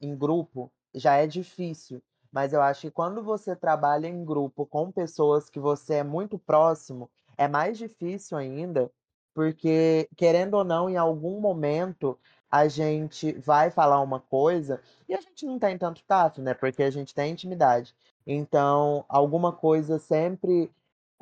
em 0.00 0.16
grupo 0.16 0.72
já 0.94 1.16
é 1.16 1.26
difícil, 1.26 2.02
mas 2.32 2.52
eu 2.52 2.62
acho 2.62 2.82
que 2.82 2.90
quando 2.90 3.22
você 3.22 3.56
trabalha 3.56 4.06
em 4.06 4.24
grupo 4.24 4.66
com 4.66 4.90
pessoas 4.92 5.48
que 5.50 5.58
você 5.58 5.94
é 5.94 6.04
muito 6.04 6.38
próximo, 6.38 7.10
é 7.36 7.48
mais 7.48 7.78
difícil 7.78 8.36
ainda, 8.38 8.90
porque 9.34 10.08
querendo 10.16 10.54
ou 10.54 10.64
não, 10.64 10.88
em 10.88 10.96
algum 10.96 11.40
momento 11.40 12.18
a 12.50 12.68
gente 12.68 13.32
vai 13.32 13.70
falar 13.70 14.00
uma 14.00 14.20
coisa 14.20 14.80
e 15.08 15.14
a 15.14 15.20
gente 15.20 15.44
não 15.46 15.58
tem 15.58 15.76
tanto 15.76 16.02
tato, 16.04 16.40
né, 16.40 16.54
porque 16.54 16.82
a 16.82 16.90
gente 16.90 17.12
tem 17.14 17.32
intimidade. 17.32 17.94
Então, 18.26 19.04
alguma 19.08 19.52
coisa 19.52 19.98
sempre, 19.98 20.70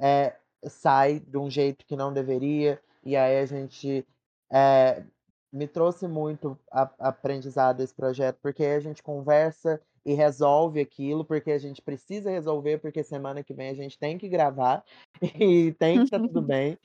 eh, 0.01 0.35
sai 0.67 1.21
de 1.21 1.39
um 1.39 1.51
jeito 1.51 1.85
que 1.87 1.97
não 1.97 2.13
deveria, 2.13 2.81
e 3.05 3.17
aí 3.17 3.39
a 3.39 3.47
gente, 3.47 4.07
eh, 4.53 5.05
me 5.53 5.67
trouxe 5.69 6.09
muito 6.09 6.59
a 6.71 6.91
aprendizado 6.99 7.81
esse 7.83 7.95
projeto, 7.95 8.39
porque 8.43 8.65
aí 8.65 8.75
a 8.77 8.81
gente 8.81 9.03
conversa 9.03 9.81
e 10.05 10.15
resolve 10.15 10.81
aquilo, 10.81 11.25
porque 11.25 11.53
a 11.53 11.59
gente 11.59 11.83
precisa 11.83 12.31
resolver, 12.31 12.79
porque 12.79 13.03
semana 13.05 13.43
que 13.45 13.55
vem 13.55 13.71
a 13.71 13.75
gente 13.75 13.99
tem 13.99 14.19
que 14.19 14.29
gravar 14.29 14.85
e 15.41 15.73
tem 15.73 15.99
que 15.99 16.05
estar 16.05 16.21
tudo 16.21 16.43
bem. 16.43 16.79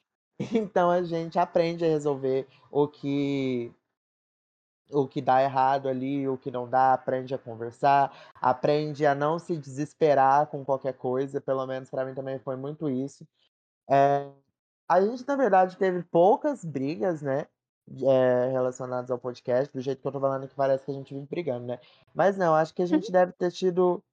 Então 0.54 0.92
a 0.92 1.02
gente 1.02 1.40
aprende 1.40 1.84
a 1.84 1.88
resolver 1.88 2.48
o 2.70 2.88
que 2.88 3.72
o 4.92 5.08
que 5.08 5.22
dá 5.22 5.42
errado 5.42 5.90
ali, 5.90 6.28
o 6.28 6.38
que 6.38 6.52
não 6.52 6.70
dá, 6.70 6.94
aprende 6.94 7.34
a 7.34 7.38
conversar, 7.38 8.12
aprende 8.36 9.06
a 9.06 9.14
não 9.16 9.40
se 9.40 9.58
desesperar 9.58 10.48
com 10.48 10.64
qualquer 10.66 10.94
coisa, 10.94 11.42
pelo 11.42 11.66
menos 11.68 11.90
para 11.90 12.06
mim 12.06 12.14
também 12.14 12.40
foi 12.40 12.56
muito 12.56 12.90
isso. 12.90 13.28
Eh, 13.90 14.30
a 14.90 15.02
gente 15.02 15.28
na 15.28 15.36
verdade 15.36 15.78
teve 15.78 16.04
poucas 16.04 16.64
brigas, 16.66 17.22
né, 17.22 17.48
eh, 18.02 18.50
relacionadas 18.52 19.12
ao 19.12 19.20
podcast, 19.20 19.74
do 19.74 19.82
jeito 19.82 20.02
que 20.02 20.08
eu 20.08 20.12
tô 20.12 20.20
falando 20.20 20.46
aqui 20.46 20.56
parece 20.56 20.86
que 20.86 20.92
a 20.92 20.94
gente 20.94 21.14
vive 21.14 21.28
brigando, 21.28 21.68
né. 21.68 21.80
Mas 22.14 22.38
não, 22.38 22.56
acho 22.56 22.74
que 22.74 22.82
a 22.82 22.88
gente 22.88 23.12
deve 23.12 23.34
ter 23.34 23.52
tido 23.52 24.04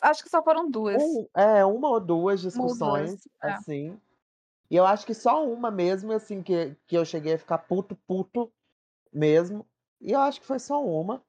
acho 0.00 0.22
que 0.22 0.30
só 0.30 0.42
foram 0.42 0.70
2. 0.70 1.02
um 1.02 1.26
é, 1.36 1.64
1 1.64 1.68
ou 1.68 2.00
2 2.00 2.00
1 2.00 2.02
ou 2.02 2.22
2, 2.22 2.40
discussões, 2.42 3.28
é. 3.42 3.50
assim. 3.52 4.00
E 4.70 4.76
eu 4.76 4.86
acho 4.86 5.06
que 5.06 5.14
só 5.14 5.46
uma 5.46 5.70
mesmo, 5.70 6.12
assim, 6.12 6.42
que 6.42 6.74
que 6.86 6.96
eu 6.96 7.04
cheguei 7.04 7.34
a 7.34 7.38
ficar 7.38 7.58
puto, 7.58 7.94
puto 8.06 8.50
mesmo, 9.12 9.66
e 10.02 10.12
eu 10.12 10.20
acho 10.20 10.40
que 10.40 10.46
foi 10.46 10.58
só 10.58 10.84
uma. 10.84 11.24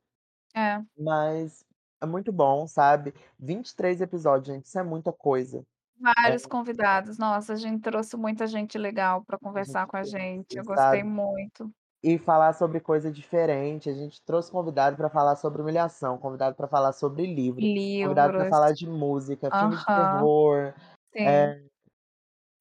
É. 0.56 0.84
Mas 0.98 1.66
é 2.02 2.06
muito 2.06 2.32
bom, 2.32 2.68
sabe. 2.68 3.14
23 3.40 4.02
episódios, 4.02 4.48
gente, 4.56 4.66
isso 4.66 4.78
é 4.80 4.84
muita 4.84 5.12
coisa. 5.12 5.66
Vários 6.00 6.46
É. 6.46 6.48
convidados. 6.48 7.18
Nossa, 7.18 7.54
a 7.54 7.56
gente 7.56 7.82
trouxe 7.82 8.18
muita 8.18 8.48
gente 8.48 8.78
legal 8.78 9.24
para 9.24 9.38
A 9.40 9.40
conversar 9.40 9.86
com 9.88 9.96
a 9.98 10.04
gente, 10.04 10.58
eu 10.58 10.64
gostei 10.66 11.04
sabe. 11.04 11.04
muito. 11.04 11.74
E 12.04 12.18
falar 12.20 12.54
sobre 12.54 12.80
coisa 12.82 13.12
diferente, 13.12 13.90
a 13.90 13.94
gente 13.94 14.22
trouxe 14.24 14.52
convidado 14.52 14.98
para 14.98 15.10
falar 15.10 15.36
sobre 15.38 15.62
humilhação, 15.62 16.18
convidado 16.18 16.56
para 16.56 16.68
falar 16.68 16.94
sobre 16.94 17.26
livro, 17.26 17.72
convidado 18.02 18.34
para 18.36 18.46
Livros. 18.46 18.48
falar 18.48 18.74
de 18.74 18.88
música, 18.88 19.52
filme 19.52 19.78
de 19.78 19.88
terror, 19.88 20.74
Sim. 21.16 21.54
eh, 21.54 21.64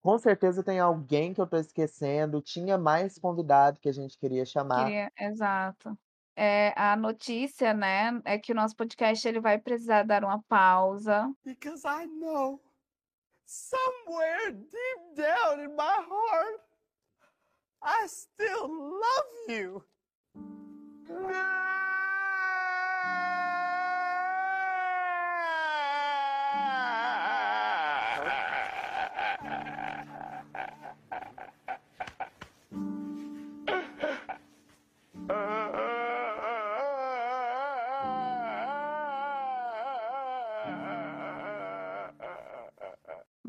com 0.02 0.19
certeza 0.19 0.64
tem 0.64 0.81
alguém 0.81 1.35
que 1.35 1.40
eu 1.40 1.47
tô 1.49 1.57
esquecendo, 1.59 2.42
tinha 2.42 2.78
mais 2.78 3.19
convidado 3.19 3.81
que 3.81 3.88
a 3.88 3.92
gente 3.92 4.19
queria 4.19 4.45
chamar. 4.47 4.95
Queria 4.95 5.12
exato. 5.19 5.99
Eh, 6.34 6.72
a 6.76 6.96
notícia, 6.96 7.74
né, 7.74 8.20
é 8.24 8.38
que 8.38 8.52
o 8.52 8.54
nosso 8.54 8.74
podcast 8.74 9.26
ele 9.26 9.40
vai 9.40 9.58
precisar 9.58 10.02
dar 10.04 10.24
uma 10.24 10.42
pausa. 10.44 11.30
Because 11.44 11.86
I 11.86 12.06
know, 12.06 12.60
somewhere 13.44 14.52
deep 14.52 15.14
down 15.14 15.60
in 15.60 15.76
my 15.76 16.00
heart, 16.08 16.60
I 17.82 18.06
still 18.08 18.68
love 18.68 19.48
you. 19.48 19.84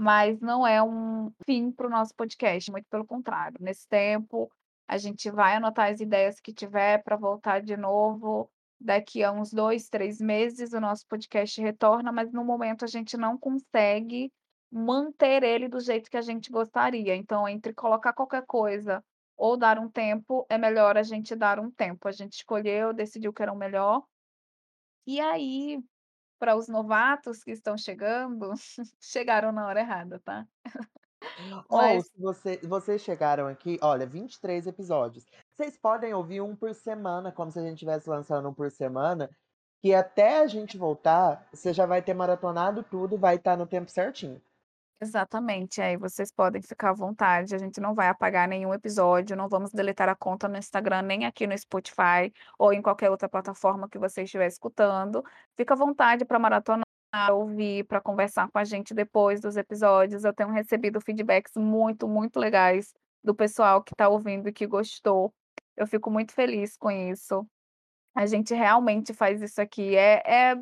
Mas 0.03 0.41
não 0.41 0.67
é 0.67 0.83
um 0.83 1.31
fim 1.45 1.71
para 1.71 1.87
o 1.87 1.89
nosso 1.89 2.13
podcast, 2.13 2.69
muito 2.69 2.89
pelo 2.89 3.05
contrário, 3.05 3.55
nesse 3.61 3.87
tempo, 3.87 4.51
a 4.85 4.97
gente 4.97 5.31
vai 5.31 5.55
anotar 5.55 5.93
as 5.93 6.01
ideias 6.01 6.41
que 6.41 6.53
tiver 6.53 7.01
para 7.01 7.15
voltar 7.15 7.61
de 7.61 7.77
novo, 7.77 8.51
daqui 8.77 9.23
a 9.23 9.31
uns 9.31 9.53
2, 9.53 9.87
3 9.87 10.19
meses 10.19 10.73
o 10.73 10.81
nosso 10.81 11.07
podcast 11.07 11.61
retorna, 11.61 12.11
mas 12.11 12.33
no 12.33 12.43
momento 12.43 12.83
a 12.83 12.87
gente 12.87 13.15
não 13.15 13.37
consegue 13.37 14.29
manter 14.69 15.41
ele 15.41 15.69
do 15.69 15.79
jeito 15.79 16.11
que 16.11 16.17
a 16.17 16.21
gente 16.21 16.51
gostaria, 16.51 17.15
então 17.15 17.47
entre 17.47 17.73
colocar 17.73 18.11
qualquer 18.11 18.45
coisa 18.45 19.01
ou 19.37 19.55
dar 19.55 19.79
um 19.79 19.89
tempo, 19.89 20.45
é 20.49 20.57
melhor 20.57 20.97
a 20.97 21.03
gente 21.03 21.33
dar 21.33 21.61
um 21.61 21.71
tempo, 21.71 22.09
a 22.09 22.11
gente 22.11 22.33
escolheu, 22.33 22.91
decidiu 22.91 23.31
que 23.31 23.41
era 23.41 23.53
o 23.53 23.57
melhor. 23.57 24.03
E 25.07 25.21
aí, 25.21 25.81
para 26.43 26.57
os 26.57 26.67
novatos 26.67 27.41
que 27.41 27.51
estão 27.51 27.77
chegando, 27.77 28.51
chegaram 29.01 29.53
na 29.53 29.65
hora 29.65 29.79
errada, 29.79 30.19
tá. 30.19 30.45
Ou 31.69 31.79
Mas 31.79 32.07
se 32.07 32.21
você 32.21 32.57
vocês 32.63 33.01
chegaram 33.01 33.47
aqui 33.47 33.79
olha, 33.81 34.05
23 34.05 34.67
episódios, 34.67 35.25
vocês 35.53 35.77
podem 35.77 36.13
ouvir 36.13 36.41
1 36.41 36.55
por 36.55 36.73
semana, 36.75 37.31
como 37.31 37.51
se 37.51 37.59
a 37.59 37.63
gente 37.63 37.75
estivesse 37.75 38.09
lançando 38.09 38.49
1 38.49 38.53
por 38.53 38.69
semana, 38.71 39.29
que 39.81 39.93
até 39.93 40.39
a 40.39 40.47
gente 40.47 40.77
voltar, 40.77 41.47
você 41.53 41.73
já 41.73 41.85
vai 41.85 42.01
ter 42.01 42.13
maratonado 42.13 42.83
tudo, 42.83 43.17
vai 43.17 43.35
estar 43.37 43.57
no 43.57 43.67
tempo 43.67 43.89
certinho. 43.91 44.41
Exatamente, 45.03 45.81
aí 45.81 45.97
vocês 45.97 46.31
podem 46.31 46.61
ficar 46.61 46.91
à 46.91 46.93
vontade, 46.93 47.53
a 47.53 47.57
gente 47.57 47.81
não 47.81 47.93
vai 47.93 48.07
apagar 48.07 48.47
nenhum 48.47 48.73
episódio, 48.73 49.35
não 49.35 49.49
vamos 49.49 49.73
deletar 49.73 50.07
a 50.07 50.15
conta 50.15 50.47
no 50.47 50.57
Instagram, 50.57 51.01
nem 51.01 51.25
aqui 51.25 51.45
no 51.45 51.57
Spotify, 51.57 52.33
ou 52.57 52.71
em 52.71 52.81
qualquer 52.81 53.11
outra 53.11 53.27
plataforma 53.27 53.89
que 53.89 53.97
você 53.97 54.23
estiver 54.23 54.47
escutando. 54.47 55.21
Fica 55.57 55.73
à 55.73 55.77
vontade 55.77 56.23
para 56.23 56.39
maratonar, 56.39 56.85
ouvir, 57.31 57.83
para 57.85 57.99
conversar 57.99 58.49
com 58.49 58.57
a 58.57 58.63
gente 58.63 58.93
depois 58.93 59.41
dos 59.41 59.57
episódios, 59.57 60.23
eu 60.23 60.33
tenho 60.33 60.51
recebido 60.51 61.01
feedbacks 61.01 61.51
muito, 61.57 62.07
muito 62.07 62.39
legais 62.39 62.93
do 63.21 63.35
pessoal 63.35 63.83
que 63.83 63.93
está 63.93 64.07
ouvindo 64.07 64.47
e 64.47 64.53
que 64.53 64.65
gostou. 64.65 65.33
Eu 65.75 65.85
fico 65.85 66.09
muito 66.09 66.31
feliz 66.33 66.77
com 66.77 66.89
isso. 66.89 67.45
A 68.15 68.25
gente 68.25 68.53
realmente 68.53 69.13
faz 69.13 69.41
isso 69.41 69.61
aqui, 69.61 69.97
é 69.97 70.21
é, 70.25 70.55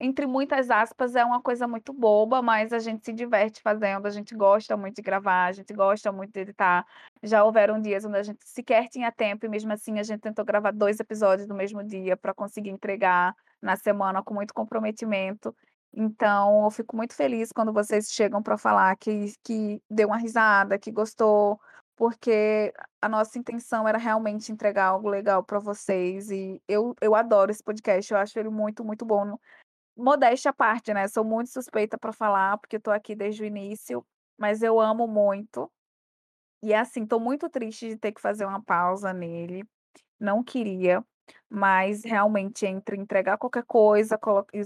entre 0.00 0.26
muitas 0.26 0.70
aspas, 0.70 1.14
é 1.16 1.24
uma 1.24 1.42
coisa 1.42 1.66
muito 1.66 1.92
boba, 1.92 2.40
mas 2.40 2.72
a 2.72 2.78
gente 2.78 3.04
se 3.04 3.12
diverte 3.12 3.60
fazendo, 3.62 4.06
a 4.06 4.10
gente 4.10 4.34
gosta 4.34 4.76
muito 4.76 4.96
de 4.96 5.02
gravar, 5.02 5.46
a 5.46 5.52
gente 5.52 5.72
gosta 5.74 6.12
muito 6.12 6.32
de 6.32 6.40
editar. 6.40 6.86
Já 7.22 7.42
houveram 7.44 7.80
dias 7.80 8.04
onde 8.04 8.16
a 8.18 8.22
gente 8.22 8.38
sequer 8.46 8.88
tinha 8.88 9.10
tempo 9.10 9.44
e 9.46 9.48
mesmo 9.48 9.72
assim 9.72 9.98
a 9.98 10.02
gente 10.02 10.20
tentou 10.20 10.44
gravar 10.44 10.72
2 10.72 11.00
episódios 11.00 11.48
no 11.48 11.54
mesmo 11.54 11.82
dia 11.82 12.16
para 12.16 12.32
conseguir 12.34 12.70
entregar 12.70 13.34
na 13.60 13.76
semana 13.76 14.22
com 14.22 14.34
muito 14.34 14.54
comprometimento. 14.54 15.54
Então 15.92 16.64
eu 16.64 16.70
fico 16.70 16.96
muito 16.96 17.14
feliz 17.14 17.50
quando 17.52 17.72
vocês 17.72 18.08
chegam 18.12 18.42
para 18.42 18.56
falar 18.58 18.96
que 18.96 19.32
que 19.42 19.82
deu 19.90 20.08
uma 20.08 20.18
risada, 20.18 20.78
que 20.78 20.92
gostou, 20.92 21.58
porque 21.96 22.72
a 23.02 23.08
nossa 23.08 23.38
intenção 23.38 23.88
era 23.88 23.98
realmente 23.98 24.52
entregar 24.52 24.86
algo 24.86 25.08
legal 25.08 25.42
para 25.42 25.58
vocês 25.58 26.30
e 26.30 26.62
eu 26.68 26.94
eu 27.00 27.14
adoro 27.14 27.50
esse 27.50 27.62
podcast, 27.64 28.12
eu 28.12 28.18
acho 28.18 28.38
ele 28.38 28.50
muito, 28.50 28.84
muito 28.84 29.04
bom. 29.04 29.36
Modéstia 29.98 30.50
à 30.50 30.54
parte, 30.54 30.94
né, 30.94 31.08
sou 31.08 31.24
muito 31.24 31.50
suspeita 31.50 31.98
para 31.98 32.12
falar, 32.12 32.56
porque 32.58 32.78
tô 32.78 32.90
aqui 32.90 33.16
desde 33.16 33.42
o 33.42 33.46
início, 33.46 34.06
mas 34.38 34.62
eu 34.62 34.78
amo 34.80 35.08
muito. 35.08 35.68
E 36.62 36.72
assim, 36.74 37.06
tô 37.06 37.18
muito 37.20 37.48
triste 37.50 37.88
de 37.88 37.96
ter 37.96 38.12
que 38.12 38.20
fazer 38.20 38.44
uma 38.44 38.62
pausa 38.62 39.12
nele, 39.12 39.64
não 40.20 40.42
queria, 40.44 41.04
mas 41.50 42.04
realmente 42.04 42.66
entre 42.66 42.96
entregar 42.96 43.38
qualquer 43.38 43.64
coisa, 43.64 44.18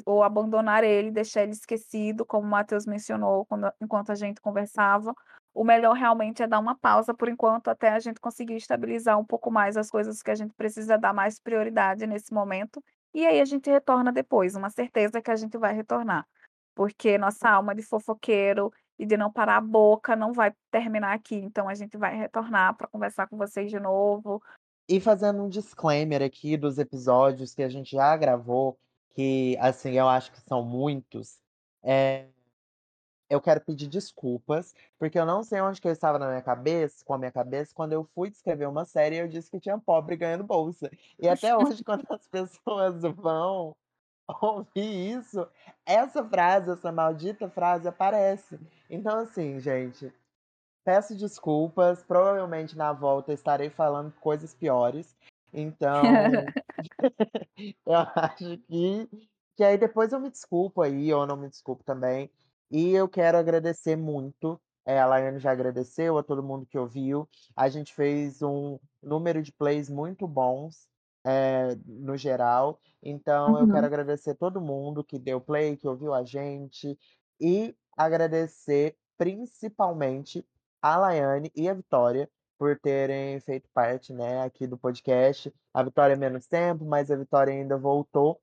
ou 0.06 0.22
abandonar 0.22 0.84
ele, 0.84 1.10
deixar 1.10 1.42
ele 1.42 1.52
esquecido, 1.52 2.26
como 2.26 2.46
o 2.46 2.50
Matheus 2.50 2.86
mencionou 2.86 3.46
quando 3.46 3.72
enquanto 3.80 4.12
a 4.12 4.14
gente 4.14 4.40
conversava, 4.40 5.14
o 5.54 5.64
melhor 5.64 5.94
realmente 5.94 6.42
é 6.42 6.46
dar 6.46 6.58
uma 6.60 6.76
pausa 6.78 7.14
por 7.14 7.28
enquanto, 7.28 7.68
até 7.68 7.90
a 7.90 7.98
gente 8.00 8.20
conseguir 8.20 8.56
estabilizar 8.56 9.18
um 9.18 9.24
pouco 9.24 9.50
mais 9.50 9.76
as 9.76 9.90
coisas 9.90 10.22
que 10.22 10.30
a 10.30 10.34
gente 10.34 10.54
precisa 10.54 10.98
dar 10.98 11.12
mais 11.14 11.38
prioridade 11.40 12.06
nesse 12.06 12.32
momento, 12.32 12.82
e 13.14 13.26
aí 13.26 13.40
a 13.40 13.44
gente 13.44 13.70
retorna 13.70 14.12
depois, 14.12 14.54
uma 14.54 14.70
certeza 14.70 15.20
que 15.20 15.30
a 15.30 15.36
gente 15.36 15.56
vai 15.58 15.74
retornar. 15.74 16.26
porque 16.74 17.18
nossa 17.18 17.50
alma 17.50 17.74
de 17.74 17.82
fofoqueiro 17.82 18.72
e 18.98 19.06
de 19.06 19.16
não 19.16 19.30
parar 19.30 19.56
a 19.56 19.60
boca 19.60 20.16
não 20.16 20.32
vai 20.32 20.54
terminar 20.70 21.12
aqui, 21.12 21.34
então 21.34 21.68
a 21.68 21.74
gente 21.74 21.96
vai 21.96 22.16
retornar 22.16 22.76
para 22.76 22.88
conversar 22.88 23.26
com 23.26 23.36
vocês 23.36 23.70
de 23.70 23.78
novo. 23.78 24.42
E 24.88 25.00
fazendo 25.00 25.42
um 25.42 25.48
disclaimer 25.48 26.22
aqui 26.22 26.56
dos 26.56 26.78
episódios 26.78 27.54
que 27.54 27.62
a 27.62 27.68
gente 27.68 27.92
já 27.92 28.16
gravou, 28.16 28.78
que 29.14 29.56
assim, 29.60 29.92
eu 29.92 30.08
acho 30.08 30.32
que 30.32 30.40
são 30.40 30.62
muitos, 30.62 31.38
é... 31.82 32.26
eu 33.32 33.40
quero 33.40 33.62
pedir 33.62 33.88
desculpas, 33.88 34.74
porque 34.98 35.18
eu 35.18 35.24
não 35.24 35.42
sei 35.42 35.58
onde 35.62 35.80
que 35.80 35.88
eu 35.88 35.92
estava 35.92 36.18
na 36.18 36.28
minha 36.28 36.42
cabeça, 36.42 37.02
com 37.02 37.14
a 37.14 37.18
minha 37.18 37.32
cabeça, 37.32 37.74
quando 37.74 37.94
eu 37.94 38.04
fui 38.14 38.28
descrever 38.28 38.66
uma 38.66 38.84
série, 38.84 39.16
eu 39.16 39.26
disse 39.26 39.50
que 39.50 39.58
tinha 39.58 39.78
pobre 39.78 40.16
ganhando 40.16 40.44
bolsa. 40.44 40.90
E 41.18 41.26
até 41.26 41.56
hoje, 41.56 41.82
quando 41.82 42.04
as 42.10 42.28
pessoas 42.28 43.00
vão 43.00 43.74
ouvir 44.42 45.16
isso, 45.16 45.48
essa 45.86 46.22
frase, 46.22 46.72
essa 46.72 46.92
maldita 46.92 47.48
frase 47.48 47.88
aparece. 47.88 48.60
Então, 48.90 49.20
assim, 49.20 49.58
gente, 49.58 50.12
peço 50.84 51.16
desculpas. 51.16 52.02
Provavelmente 52.02 52.76
na 52.76 52.92
volta 52.92 53.32
estarei 53.32 53.70
falando 53.70 54.12
coisas 54.20 54.54
piores. 54.54 55.16
Então, 55.54 56.02
eu 57.86 57.96
acho 58.14 58.58
que, 58.68 59.08
que 59.56 59.64
aí 59.64 59.78
depois 59.78 60.12
eu 60.12 60.20
me 60.20 60.30
desculpo 60.30 60.82
aí, 60.82 61.10
ou 61.14 61.26
não 61.26 61.36
me 61.38 61.48
desculpo 61.48 61.82
também. 61.82 62.30
E 62.72 62.92
eu 62.94 63.08
quero 63.08 63.38
agradecer 63.38 63.96
muito. 63.96 64.60
É, 64.86 65.00
a 65.00 65.06
Laiane 65.06 65.40
já 65.40 65.52
agradeceu 65.52 66.18
a 66.18 66.24
todo 66.24 66.42
mundo 66.42 66.66
que 66.66 66.78
ouviu. 66.78 67.28
A 67.56 67.68
gente 67.70 67.94
fez 67.94 68.42
um 68.42 68.78
número 69.02 69.42
de 69.42 69.52
plays 69.52 69.90
muito 69.90 70.26
bons, 70.28 70.88
é, 71.26 71.76
no 71.86 72.16
geral. 72.16 72.80
Então, 73.02 73.58
eu 73.58 73.68
quero 73.68 73.86
Uhum. 73.86 73.86
agradecer 73.86 74.34
todo 74.36 74.60
mundo 74.60 75.04
que 75.04 75.18
deu 75.20 75.40
play, 75.40 75.76
que 75.76 75.88
ouviu 75.88 76.14
a 76.14 76.24
gente. 76.24 76.98
E 77.40 77.76
agradecer 77.96 78.96
principalmente 79.18 80.46
a 80.82 80.96
Laiane 80.98 81.52
e 81.54 81.68
a 81.68 81.74
Vitória 81.74 82.28
por 82.58 82.78
terem 82.80 83.40
feito 83.40 83.68
parte, 83.74 84.12
né, 84.12 84.42
aqui 84.42 84.66
do 84.66 84.78
podcast. 84.78 85.52
A 85.74 85.82
Vitória 85.82 86.16
menos 86.16 86.46
tempo, 86.46 86.84
mas 86.84 87.10
a 87.10 87.16
Vitória 87.16 87.52
ainda 87.52 87.78
voltou. 87.78 88.41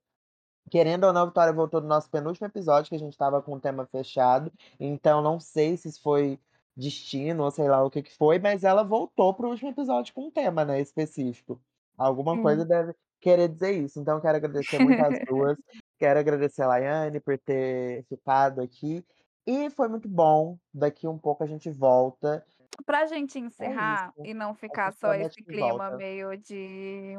Querendo 0.70 1.06
ou 1.06 1.14
não, 1.14 1.24
a 1.24 1.26
Vitória 1.26 1.54
voltou 1.54 1.82
no 1.82 1.88
nosso 1.88 2.10
penúltimo 2.10 2.48
episódio, 2.48 2.90
que 2.90 2.96
a 2.96 3.00
gente 3.00 3.14
estava 3.14 3.42
com 3.42 3.54
o 3.54 3.60
tema 3.60 3.86
fechado. 3.88 4.52
Então, 4.80 5.22
não 5.22 5.40
sei 5.40 5.78
se 5.78 6.00
foi 6.02 6.40
destino 6.76 7.44
ou 7.44 7.52
sei 7.52 7.68
lá 7.68 7.84
o 7.84 7.90
que 7.90 8.02
que 8.04 8.16
foi, 8.16 8.40
mas 8.40 8.64
ela 8.64 8.84
voltou 8.84 9.34
para 9.34 9.46
o 9.48 9.50
último 9.50 9.70
episódio 9.70 10.14
com 10.14 10.28
um 10.28 10.32
tema, 10.32 10.64
né, 10.64 10.80
específico. 10.80 11.62
Alguma 11.98 12.42
coisa 12.42 12.62
Sim. 12.62 12.68
deve 12.68 12.94
querer 13.20 13.50
dizer 13.50 13.72
isso. 13.72 14.00
Então, 14.00 14.22
quero 14.22 14.38
agradecer 14.38 14.80
muito 14.80 15.02
as 15.04 15.20
duas. 15.28 15.58
Quero 15.98 16.20
agradecer 16.20 16.62
a 16.62 16.68
Laiane 16.68 17.20
por 17.20 17.38
ter 17.38 18.06
ficado 18.06 18.62
aqui. 18.62 19.04
E 19.46 19.70
foi 19.72 19.88
muito 19.88 20.08
bom. 20.08 20.58
Daqui 20.74 21.08
um 21.08 21.18
pouco 21.18 21.44
a 21.44 21.48
gente 21.48 21.70
volta. 21.70 22.46
Pra 22.86 23.06
gente 23.08 23.38
É 23.38 23.42
encerrar 23.42 24.14
isso. 24.18 24.26
e 24.26 24.34
não 24.34 24.54
ficar 24.54 24.94
só 24.94 25.14
esse 25.14 25.44
clima 25.44 25.90
volta. 25.90 25.98
meio 25.98 26.38
de 26.38 27.18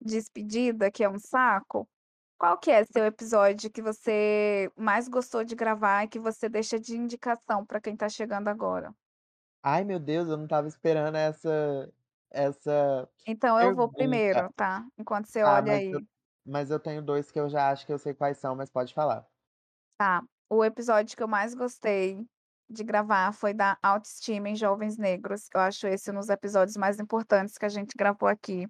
despedida, 0.00 0.90
que 0.90 1.04
é 1.04 1.08
um 1.08 1.18
saco, 1.18 1.86
qual 2.42 2.58
que 2.58 2.72
é 2.72 2.84
seu 2.84 3.04
episódio 3.06 3.70
que 3.70 3.80
você 3.80 4.68
mais 4.76 5.06
gostou 5.08 5.44
de 5.44 5.54
gravar 5.54 6.02
e 6.04 6.08
que 6.08 6.18
você 6.18 6.48
deixa 6.48 6.76
de 6.80 6.96
indicação 6.96 7.64
para 7.64 7.80
quem 7.80 7.96
tá 7.96 8.08
chegando 8.08 8.48
agora? 8.48 8.92
Ai, 9.64 9.84
meu 9.84 10.00
Deus, 10.00 10.28
eu 10.28 10.36
não 10.36 10.44
estava 10.44 10.66
esperando 10.66 11.16
essa 11.16 11.92
essa 12.30 13.08
Então 13.26 13.60
eu 13.60 13.72
vou 13.74 13.90
pergunta. 13.90 13.92
primeiro, 13.92 14.52
tá? 14.54 14.84
Enquanto 14.98 15.26
você 15.26 15.42
Tá, 15.42 15.62
olha 15.62 15.72
mas 15.72 15.82
eu 15.90 16.00
aí. 16.00 16.06
mas 16.44 16.70
eu 16.70 16.80
tenho 16.80 17.02
2 17.02 17.30
que 17.30 17.38
eu 17.40 17.48
já 17.48 17.70
acho 17.70 17.86
que 17.86 17.92
eu 17.92 17.98
sei 17.98 18.14
quais 18.14 18.38
são, 18.38 18.54
mas 18.56 18.70
pode 18.70 18.92
falar. 18.94 19.28
Tá. 19.98 20.22
O 20.50 20.64
episódio 20.64 21.16
que 21.16 21.22
eu 21.22 21.28
mais 21.28 21.54
gostei 21.54 22.18
de 22.68 22.84
gravar 22.84 23.32
foi 23.32 23.54
da 23.54 23.78
autoestima 23.82 24.48
em 24.48 24.56
jovens 24.56 24.96
negros. 24.98 25.48
Eu 25.54 25.60
acho 25.60 25.86
esse 25.86 26.10
um 26.10 26.14
dos 26.14 26.28
episódios 26.28 26.76
mais 26.76 26.98
importantes 27.00 27.56
que 27.58 27.64
a 27.66 27.68
gente 27.68 27.94
gravou 27.96 28.28
aqui. 28.28 28.66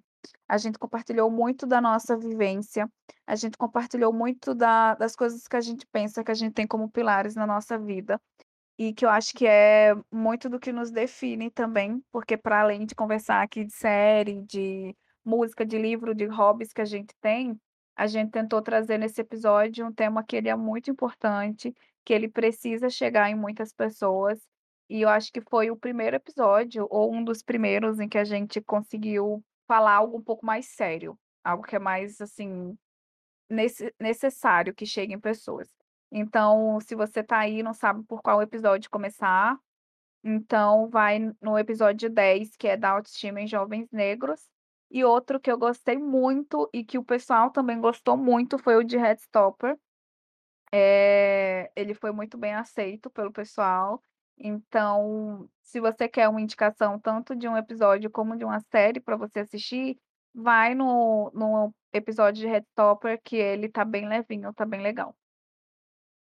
A 0.47 0.57
gente 0.57 0.77
compartilhou 0.79 1.29
muito 1.29 1.65
da 1.65 1.81
nossa 1.81 2.17
vivência, 2.17 2.89
a 3.27 3.35
gente 3.35 3.57
compartilhou 3.57 4.13
muito 4.13 4.53
da 4.55 4.95
das 4.95 5.15
coisas 5.15 5.47
que 5.47 5.55
a 5.55 5.61
gente 5.61 5.85
pensa 5.87 6.23
que 6.23 6.31
a 6.31 6.35
gente 6.35 6.53
tem 6.53 6.67
como 6.67 6.89
pilares 6.89 7.35
na 7.35 7.47
nossa 7.47 7.77
vida, 7.77 8.19
e 8.77 8.93
que 8.93 9.05
eu 9.05 9.09
acho 9.09 9.33
que 9.33 9.45
é 9.47 9.93
muito 10.11 10.49
do 10.49 10.59
que 10.59 10.71
nos 10.73 10.91
define 10.91 11.51
também, 11.51 12.03
porque 12.11 12.37
para 12.37 12.61
além 12.61 12.85
de 12.85 12.95
conversar 12.95 13.41
aqui 13.43 13.63
de 13.63 13.73
série, 13.73 14.41
de 14.41 14.95
música, 15.23 15.65
de 15.65 15.77
livro, 15.77 16.15
de 16.15 16.25
hobbies 16.25 16.73
que 16.73 16.81
a 16.81 16.85
gente 16.85 17.13
tem, 17.21 17.59
a 17.95 18.07
gente 18.07 18.31
tentou 18.31 18.61
trazer 18.61 18.97
nesse 18.97 19.21
episódio 19.21 19.85
um 19.85 19.93
tema 19.93 20.23
que 20.23 20.35
ele 20.35 20.49
é 20.49 20.55
muito 20.55 20.89
importante, 20.89 21.73
que 22.03 22.13
ele 22.13 22.27
precisa 22.27 22.89
chegar 22.89 23.29
em 23.29 23.35
muitas 23.35 23.71
pessoas, 23.71 24.39
e 24.89 25.01
eu 25.01 25.09
acho 25.09 25.31
que 25.31 25.41
foi 25.41 25.71
o 25.71 25.77
primeiro 25.77 26.15
episódio, 26.15 26.87
ou 26.89 27.13
um 27.13 27.23
dos 27.23 27.41
primeiros, 27.41 27.99
em 27.99 28.09
que 28.09 28.17
a 28.17 28.23
gente 28.23 28.61
conseguiu 28.61 29.43
falar 29.67 29.95
algo 29.95 30.17
um 30.17 30.23
pouco 30.23 30.45
mais 30.45 30.67
sério, 30.67 31.17
algo 31.43 31.63
que 31.63 31.75
é 31.75 31.79
mais, 31.79 32.19
assim, 32.21 32.77
nesse 33.49 33.93
necessário 33.99 34.73
que 34.73 34.85
chegue 34.85 35.13
em 35.13 35.19
pessoas. 35.19 35.69
Então, 36.11 36.79
se 36.81 36.95
você 36.95 37.23
tá 37.23 37.39
aí 37.39 37.59
e 37.59 37.63
não 37.63 37.73
sabe 37.73 38.03
por 38.03 38.21
qual 38.21 38.41
episódio 38.41 38.89
começar, 38.89 39.57
então 40.23 40.89
vai 40.89 41.19
no 41.41 41.57
episódio 41.57 42.09
10, 42.09 42.55
que 42.55 42.67
é 42.67 42.77
da 42.77 42.91
autoestima 42.91 43.41
em 43.41 43.47
jovens 43.47 43.89
negros. 43.91 44.47
E 44.91 45.03
outro 45.03 45.39
que 45.39 45.51
eu 45.51 45.57
gostei 45.57 45.97
muito 45.97 46.69
e 46.71 46.83
que 46.85 46.99
o 46.99 47.03
pessoal 47.03 47.49
também 47.49 47.81
gostou 47.81 48.15
muito 48.15 48.57
foi 48.59 48.75
o 48.75 48.83
de 48.83 48.95
Heartstopper. 48.95 49.77
Eh, 50.71 51.71
ele 51.75 51.93
foi 51.93 52.11
muito 52.11 52.37
bem 52.37 52.53
aceito 52.53 53.09
pelo 53.09 53.31
pessoal. 53.31 54.03
Então, 54.37 55.49
se 55.61 55.79
você 55.79 56.07
quer 56.07 56.27
uma 56.27 56.41
indicação 56.41 56.99
tanto 56.99 57.35
de 57.35 57.47
um 57.47 57.55
episódio 57.55 58.09
como 58.09 58.37
de 58.37 58.43
uma 58.43 58.59
série 58.71 58.99
para 58.99 59.15
você 59.15 59.41
assistir, 59.41 59.97
vai 60.33 60.73
no 60.73 61.31
no 61.33 61.73
episódio 61.93 62.41
de 62.41 62.47
Heartstopper 62.47 63.21
que 63.23 63.35
ele 63.35 63.69
tá 63.69 63.85
bem 63.85 64.07
levinho, 64.07 64.53
tá 64.53 64.65
bem 64.65 64.81
legal. 64.81 65.15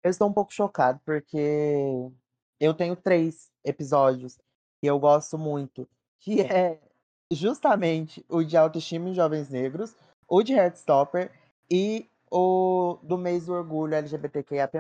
Eu 0.03 0.11
estou 0.11 0.29
um 0.29 0.33
pouco 0.33 0.53
chocado, 0.53 1.01
porque 1.05 2.11
eu 2.61 2.75
tenho 2.75 2.97
3 2.97 3.51
episódios 3.65 4.37
que 4.81 4.87
eu 4.87 4.99
gosto 4.99 5.39
muito, 5.39 5.89
que 6.21 6.43
é 6.43 6.81
justamente 7.33 8.25
o 8.29 8.43
de 8.43 8.57
autoestima 8.57 9.09
em 9.09 9.15
jovens 9.15 9.49
negros, 9.49 9.97
o 10.29 10.43
de 10.43 10.53
Heartstopper 10.53 11.33
e 11.71 12.11
o 12.31 12.99
do 13.03 13.17
mês 13.17 13.47
do 13.47 13.53
orgulho 13.55 13.95
LGBTQIAP+. 13.95 14.77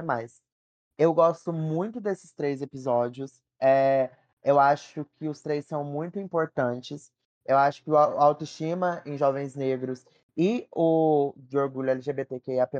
Eu 0.98 1.12
gosto 1.12 1.52
muito 1.52 2.00
desses 2.00 2.33
3 2.33 2.62
episódios, 2.62 3.42
eh, 3.61 4.11
eu 4.44 4.61
acho 4.61 5.04
que 5.18 5.28
os 5.28 5.40
3 5.42 5.64
são 5.66 5.83
muito 5.85 6.20
importantes. 6.20 7.12
Eu 7.44 7.59
acho 7.59 7.83
que 7.83 7.90
o 7.90 7.96
au 7.96 8.20
autoestima 8.20 9.02
em 9.04 9.16
jovens 9.18 9.57
negros 9.57 10.04
e 10.37 10.68
o 10.72 11.35
de 11.37 11.59
orgulho 11.59 11.90
LGBTQIAP+, 11.90 12.78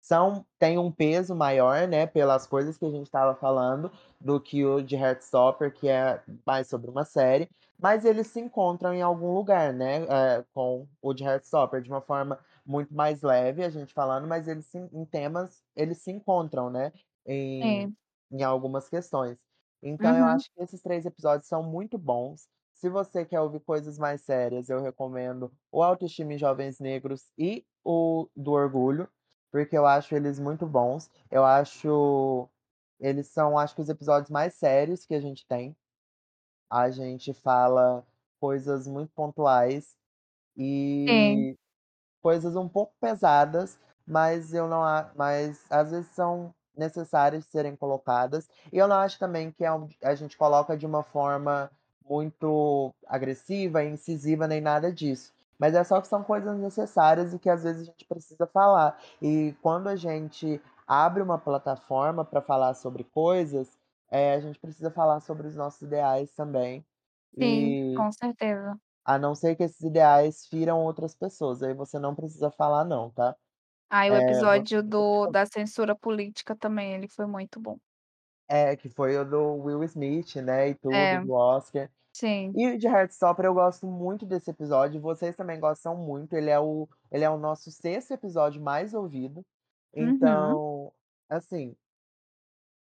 são 0.00 0.44
têm 0.58 0.78
um 0.78 0.90
peso 0.90 1.34
maior, 1.34 1.86
né, 1.86 2.06
pelas 2.06 2.46
coisas 2.46 2.76
que 2.76 2.84
a 2.86 2.90
gente 2.90 3.04
estava 3.06 3.34
falando, 3.36 3.90
do 4.20 4.40
que 4.40 4.64
o 4.64 4.80
de 4.82 4.96
Heartstopper, 4.96 5.72
que 5.72 5.88
é 5.88 6.20
mais 6.44 6.66
sobre 6.68 6.90
uma 6.90 7.04
série, 7.04 7.48
mas 7.78 8.04
eles 8.04 8.26
se 8.28 8.40
encontram 8.40 8.92
em 8.94 9.02
algum 9.02 9.32
lugar, 9.32 9.72
né, 9.72 10.04
eh, 10.08 10.44
com 10.54 10.88
o 11.00 11.14
de 11.14 11.22
Heartstopper, 11.24 11.80
de 11.82 11.88
uma 11.90 12.00
forma 12.00 12.38
muito 12.66 12.92
mais 12.94 13.22
leve, 13.22 13.62
a 13.64 13.70
gente 13.70 13.92
falando, 13.94 14.26
mas 14.26 14.48
eles 14.48 14.66
se 14.66 14.78
em 14.78 15.04
temas, 15.04 15.62
eles 15.76 15.98
se 15.98 16.10
encontram, 16.10 16.68
né, 16.70 16.92
em 17.26 17.88
Sim. 17.88 17.96
em 18.30 18.42
algumas 18.42 18.88
questões. 18.88 19.38
Então 19.82 20.16
eu 20.16 20.24
Uhum. 20.24 20.26
acho 20.26 20.50
que 20.54 20.62
esses 20.62 20.80
3 20.82 21.04
episódios 21.06 21.48
são 21.48 21.62
muito 21.62 21.98
bons. 21.98 22.48
Se 22.74 22.88
você 22.88 23.24
quer 23.26 23.40
ouvir 23.40 23.60
coisas 23.60 23.98
mais 23.98 24.22
sérias, 24.22 24.68
eu 24.70 24.80
recomendo 24.82 25.52
o 25.70 25.82
Autoestima 25.82 26.34
em 26.34 26.38
Jovens 26.38 26.80
Negros 26.80 27.28
e 27.38 27.66
o 27.84 28.28
do 28.36 28.52
Orgulho, 28.52 29.08
porque 29.50 29.76
eu 29.76 29.86
acho 29.86 30.14
eles 30.16 30.38
muito 30.40 30.66
bons. 30.66 31.10
Eu 31.30 31.44
acho 31.44 32.48
eles 33.00 33.28
são, 33.28 33.58
acho 33.58 33.74
que 33.74 33.82
os 33.82 33.88
episódios 33.88 34.30
mais 34.30 34.54
sérios 34.54 35.04
que 35.06 35.14
a 35.14 35.20
gente 35.20 35.46
tem. 35.46 35.76
A 36.70 36.90
gente 36.90 37.32
fala 37.34 38.06
coisas 38.40 38.86
muito 38.86 39.12
pontuais 39.14 39.96
e 40.56 41.56
coisas 42.22 42.56
um 42.56 42.68
pouco 42.68 42.94
pesadas, 43.00 43.78
mas 44.06 44.54
eu 44.54 44.68
não 44.68 44.82
mas 45.16 45.64
às 45.70 45.90
vezes 45.92 46.10
são 46.12 46.54
necessárias 46.76 47.44
de 47.44 47.50
serem 47.50 47.76
colocadas. 47.76 48.48
E 48.72 48.78
eu 48.78 48.88
não 48.88 48.96
acho 48.96 49.18
também 49.18 49.50
que 49.52 49.64
é 49.64 49.68
a 50.02 50.14
gente 50.14 50.36
coloca 50.36 50.76
de 50.76 50.86
uma 50.86 51.02
forma 51.02 51.70
muito 52.08 52.92
agressiva, 53.06 53.84
incisiva, 53.84 54.46
nem 54.48 54.60
nada 54.60 54.92
disso. 54.92 55.32
Mas 55.58 55.74
é 55.74 55.84
só 55.84 56.00
que 56.00 56.08
são 56.08 56.24
coisas 56.24 56.58
necessárias 56.58 57.32
e 57.32 57.38
que 57.38 57.48
às 57.48 57.62
vezes 57.62 57.82
a 57.82 57.84
gente 57.84 58.04
precisa 58.04 58.46
falar. 58.46 59.00
E 59.20 59.54
quando 59.62 59.88
a 59.88 59.96
gente 59.96 60.60
abre 60.86 61.22
uma 61.22 61.38
plataforma 61.38 62.24
para 62.24 62.40
falar 62.42 62.74
sobre 62.74 63.04
coisas, 63.04 63.78
eh, 64.10 64.34
a 64.34 64.40
gente 64.40 64.58
precisa 64.58 64.90
falar 64.90 65.20
sobre 65.20 65.46
os 65.46 65.54
nossos 65.56 65.82
ideais 65.82 66.32
também. 66.34 66.84
Sim, 67.40 67.76
E 67.76 67.92
com 67.94 68.10
certeza. 68.12 68.78
a 69.04 69.18
não 69.18 69.34
ser 69.34 69.56
que 69.56 69.62
esses 69.64 69.80
ideais 69.80 70.46
firam 70.46 70.80
outras 70.84 71.14
pessoas, 71.14 71.62
aí 71.62 71.74
você 71.74 71.98
não 71.98 72.14
precisa 72.14 72.50
falar 72.50 72.84
não, 72.84 73.10
tá? 73.10 73.36
Ai, 73.94 74.10
o 74.10 74.16
É, 74.16 74.16
episódio 74.16 74.82
do 74.82 75.26
gostou? 75.26 75.34
da 75.34 75.44
censura 75.44 75.94
política 75.94 76.56
também, 76.56 76.94
ele 76.94 77.06
foi 77.08 77.26
muito 77.26 77.60
bom. 77.60 77.76
É, 78.48 78.76
que 78.76 78.88
foi 78.88 79.16
o 79.16 79.24
do 79.24 79.54
Will 79.62 79.82
Smith, 79.84 80.36
né, 80.36 80.68
e 80.70 80.74
tudo, 80.74 81.16
É, 81.16 81.20
do 81.20 81.32
Oscar. 81.32 81.90
sim. 82.14 82.54
E 82.54 82.68
o 82.68 82.78
de 82.78 82.86
Heartstopper 82.88 83.46
eu 83.46 83.54
gosto 83.54 83.86
muito 83.86 84.26
desse 84.26 84.50
episódio, 84.50 85.00
vocês 85.00 85.36
também 85.36 85.60
gostam 85.60 85.96
muito, 85.96 86.34
ele 86.34 86.50
é 86.50 86.60
o 86.60 86.88
ele 87.10 87.24
é 87.24 87.30
o 87.30 87.38
nosso 87.38 87.70
6º 87.72 88.12
episódio 88.14 88.62
mais 88.62 88.94
ouvido. 88.94 89.44
Uhum. 89.98 90.62
Então, 90.62 90.92
assim 91.28 91.76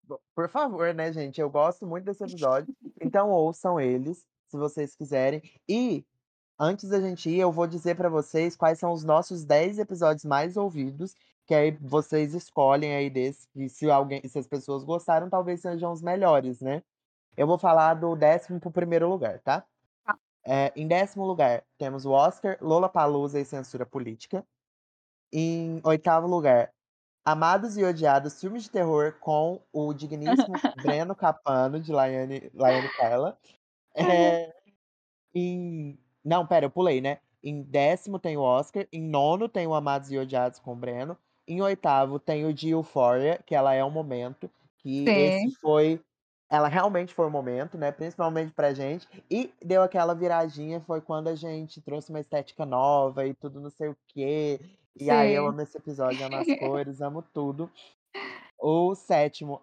po 0.07 0.21
por 0.35 0.49
favor, 0.49 0.93
né, 0.93 1.11
gente, 1.11 1.39
eu 1.41 1.49
gosto 1.49 1.85
muito 1.87 2.05
desse 2.05 2.23
episódio, 2.23 2.73
então 3.01 3.29
ouçam 3.31 3.79
eles, 3.79 4.25
se 4.47 4.57
vocês 4.57 4.95
quiserem. 4.95 5.41
E, 5.67 6.05
antes 6.59 6.89
da 6.89 6.99
gente 7.01 7.29
ir, 7.29 7.39
eu 7.39 7.51
vou 7.51 7.67
dizer 7.67 7.95
pra 7.95 8.09
vocês 8.09 8.55
quais 8.55 8.79
são 8.79 8.91
os 8.93 9.03
nossos 9.03 9.43
10 9.45 9.79
episódios 9.79 10.25
mais 10.25 10.57
ouvidos, 10.57 11.15
que 11.45 11.53
aí 11.55 11.71
vocês 11.81 12.33
escolhem 12.33 12.95
aí 12.95 13.09
desse, 13.09 13.47
e 13.55 13.69
se 13.69 13.89
alguém 13.91 14.21
se 14.27 14.39
as 14.39 14.47
pessoas 14.47 14.83
gostaram, 14.83 15.29
talvez 15.29 15.61
sejam 15.61 15.91
os 15.93 16.01
melhores, 16.01 16.61
né. 16.61 16.83
Eu 17.37 17.47
vou 17.47 17.57
falar 17.59 17.95
do 17.95 18.15
10º 18.15 18.59
para 18.61 18.69
o 18.69 18.73
1º 18.73 19.07
lugar, 19.09 19.39
tá. 19.41 19.65
Tá. 20.05 20.17
Eh, 20.47 20.73
em 20.75 20.87
10º 20.87 21.25
lugar, 21.27 21.63
temos 21.77 22.05
o 22.05 22.11
Oscar, 22.11 22.57
Lollapalooza 22.61 23.39
e 23.39 23.45
Censura 23.45 23.85
Política. 23.85 24.45
Em 25.33 25.81
8º 25.83 26.27
lugar, 26.27 26.71
Amados 27.25 27.77
e 27.77 27.83
Odiados, 27.85 28.39
filme 28.41 28.59
de 28.59 28.69
terror 28.71 29.15
com 29.21 29.61
o 29.73 29.93
digníssimo 29.93 30.63
Breno 30.75 31.15
Capano, 31.15 31.79
de 31.79 31.91
Laiane 31.93 32.51
Laiane 32.55 32.89
Carla. 32.89 33.37
Eh, 33.95 34.53
em 35.35 35.99
não, 36.25 36.43
espera, 36.43 36.65
eu 36.67 36.71
pulei, 36.71 37.01
né. 37.01 37.19
Em 37.43 37.61
10º 37.63 38.19
tem 38.19 38.37
o 38.37 38.41
Oscar, 38.41 38.87
em 38.91 39.01
9º 39.03 39.47
tem 39.49 39.67
o 39.67 39.73
Amados 39.75 40.11
e 40.11 40.17
Odiados 40.17 40.59
com 40.59 40.73
o 40.73 40.75
Breno, 40.75 41.17
em 41.47 41.61
8º 41.61 42.19
tem 42.19 42.45
o 42.45 42.53
de 42.53 42.69
Euphoria, 42.71 43.39
que 43.45 43.55
Ela 43.55 43.73
é 43.75 43.83
o 43.83 43.91
Momento, 43.91 44.49
que 44.79 45.11
esse 45.15 45.47
Sim. 45.47 45.55
foi 45.61 46.01
ela 46.49 46.67
realmente 46.67 47.13
foi 47.13 47.25
o 47.27 47.31
momento, 47.31 47.77
né, 47.77 47.91
principalmente 47.91 48.53
pra 48.53 48.73
gente, 48.73 49.07
e 49.31 49.51
deu 49.63 49.81
aquela 49.83 50.13
viradinha, 50.15 50.79
foi 50.81 51.01
quando 51.01 51.27
a 51.27 51.35
gente 51.35 51.81
trouxe 51.81 52.11
uma 52.11 52.19
estética 52.21 52.65
nova 52.65 53.25
e 53.27 53.33
tudo 53.33 53.59
não 53.59 53.69
sei 53.71 53.89
o 53.89 53.97
quê, 54.07 54.61
e 54.99 55.09
aí 55.11 55.33
eu 55.33 55.45
Sim. 55.45 55.49
amo 55.49 55.61
esse 55.61 55.77
episódio, 55.77 56.25
amo 56.25 56.37
as 56.37 56.51
cores, 56.53 57.01
amo 57.01 57.23
tudo. 57.33 57.69
O 58.59 58.95
7º 58.95 59.61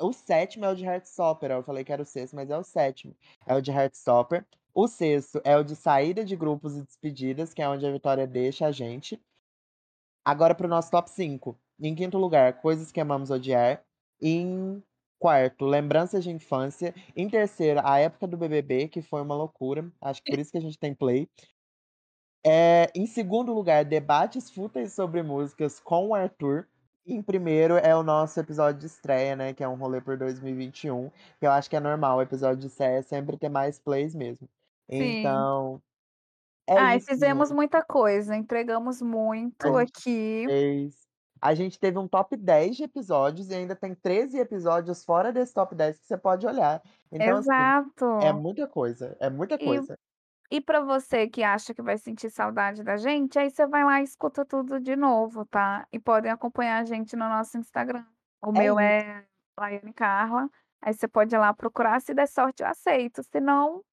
o 0.00 0.12
7º 0.12 0.66
é 0.66 0.70
o 0.70 0.76
de 0.76 0.84
Heartstopper, 0.86 1.50
eu 1.52 1.62
falei 1.64 1.84
que 1.84 1.92
era 1.92 2.02
o 2.02 2.06
6º, 2.06 2.34
mas 2.34 2.50
é 2.50 2.58
o 2.58 2.64
7º, 2.64 3.16
é 3.46 3.54
o 3.54 3.62
de 3.62 3.70
Heartstopper. 3.72 4.46
O 4.74 4.86
6º 4.86 5.40
é 5.44 5.56
o 5.56 5.64
de 5.64 5.74
Saída 5.74 6.24
de 6.24 6.36
Grupos 6.36 6.76
e 6.76 6.82
Despedidas, 6.82 7.52
que 7.54 7.62
é 7.62 7.68
onde 7.68 7.86
a 7.86 7.90
Vitória 7.92 8.26
deixa 8.26 8.66
a 8.66 8.72
gente. 8.72 9.20
Agora 10.26 10.54
para 10.54 10.66
o 10.66 10.70
nosso 10.70 10.90
top 10.90 11.10
5. 11.10 11.58
Em 11.80 11.94
5º 11.94 12.18
lugar, 12.18 12.60
Coisas 12.60 12.90
que 12.92 13.00
Amamos 13.00 13.30
Odiar. 13.30 13.82
Em 14.20 14.82
4º, 15.18 15.64
Lembranças 15.64 16.22
de 16.24 16.30
Infância. 16.30 16.94
Em 17.16 17.28
3º, 17.28 17.80
A 17.84 17.98
Época 17.98 18.26
do 18.26 18.36
BBB, 18.36 18.88
que 18.88 19.02
foi 19.02 19.22
uma 19.22 19.34
loucura, 19.34 19.90
acho 20.00 20.20
que 20.22 20.28
por 20.28 20.38
isso 20.38 20.50
que 20.52 20.58
a 20.58 20.60
gente 20.60 20.78
tem 20.78 20.94
play. 20.94 21.28
Eh, 22.46 22.90
em 22.94 23.06
2º 23.06 23.52
lugar, 23.52 23.84
Debates 23.84 24.48
Fúteis 24.50 24.92
sobre 24.92 25.22
Músicas 25.22 25.80
com 25.80 26.08
o 26.08 26.14
Arthur. 26.14 26.68
Em 27.06 27.20
1º 27.22 27.76
é 27.78 27.96
o 27.96 28.02
nosso 28.02 28.38
episódio 28.38 28.80
de 28.80 28.86
estreia, 28.86 29.34
né, 29.34 29.52
que 29.54 29.64
é 29.64 29.68
Um 29.68 29.74
Rolê 29.76 30.00
por 30.00 30.16
2021, 30.16 31.10
que 31.40 31.46
eu 31.46 31.50
acho 31.50 31.68
que 31.68 31.76
é 31.76 31.80
normal, 31.80 32.18
o 32.18 32.22
episódio 32.22 32.58
de 32.60 32.66
estreia 32.66 33.02
sempre 33.02 33.36
ter 33.38 33.48
mais 33.48 33.78
plays 33.78 34.14
mesmo. 34.14 34.48
Então, 34.88 35.82
é 36.68 36.76
Ai, 36.76 36.98
isso, 36.98 37.08
fizemos 37.08 37.50
gente. 37.50 37.50
muita 37.50 37.82
coisa, 37.84 38.36
entregamos 38.36 39.00
A 39.62 39.70
muito 39.70 39.76
gente 39.76 39.92
aqui. 39.92 40.46
fez. 40.46 41.06
A 41.40 41.54
gente 41.54 41.78
teve 41.78 41.98
um 41.98 42.08
top 42.08 42.36
10 42.36 42.76
de 42.76 42.84
episódios 42.84 43.50
e 43.50 43.54
ainda 43.54 43.76
tem 43.76 43.94
13 43.94 44.38
episódios 44.38 45.04
fora 45.04 45.32
desse 45.32 45.54
top 45.54 45.74
10 45.74 45.98
que 45.98 46.06
você 46.06 46.18
pode 46.18 46.46
olhar. 46.46 46.82
Então, 47.12 47.36
assim, 47.38 47.72
é 48.20 48.32
Exato. 48.32 48.32
muita 48.32 48.66
coisa, 48.68 49.16
é 49.20 49.30
muita 49.30 49.58
E 49.58 49.58
coisa. 49.58 49.98
e 50.50 50.60
pra 50.62 50.80
você 50.82 51.28
que 51.28 51.42
acha 51.44 51.74
que 51.74 51.82
vai 51.82 51.98
sentir 51.98 52.30
saudade 52.30 52.82
da 52.84 52.96
gente, 52.96 53.38
aí 53.38 53.50
você 53.50 53.66
vai 53.66 53.84
lá 53.84 54.00
e 54.00 54.04
escuta 54.04 54.44
tudo 54.46 54.80
de 54.80 54.96
novo, 54.96 55.46
tá. 55.46 55.86
E 55.92 55.98
podem 56.00 56.30
acompanhar 56.32 56.80
a 56.82 56.84
gente 56.84 57.16
no 57.16 57.28
nosso 57.28 57.58
Instagram. 57.58 58.06
O 58.42 58.52
É 58.54 58.62
meu 58.62 58.78
isso. 58.78 58.80
é 58.80 59.26
Laiane 59.58 59.92
Carla, 59.94 60.48
aí 60.82 60.94
você 60.94 61.08
pode 61.08 61.34
ir 61.34 61.38
lá 61.38 61.54
procurar, 61.54 62.00
se 62.00 62.14
der 62.14 62.28
sorte 62.28 62.62
eu 62.62 62.68
aceito, 62.68 63.22
se 63.24 63.40
não, 63.40 63.84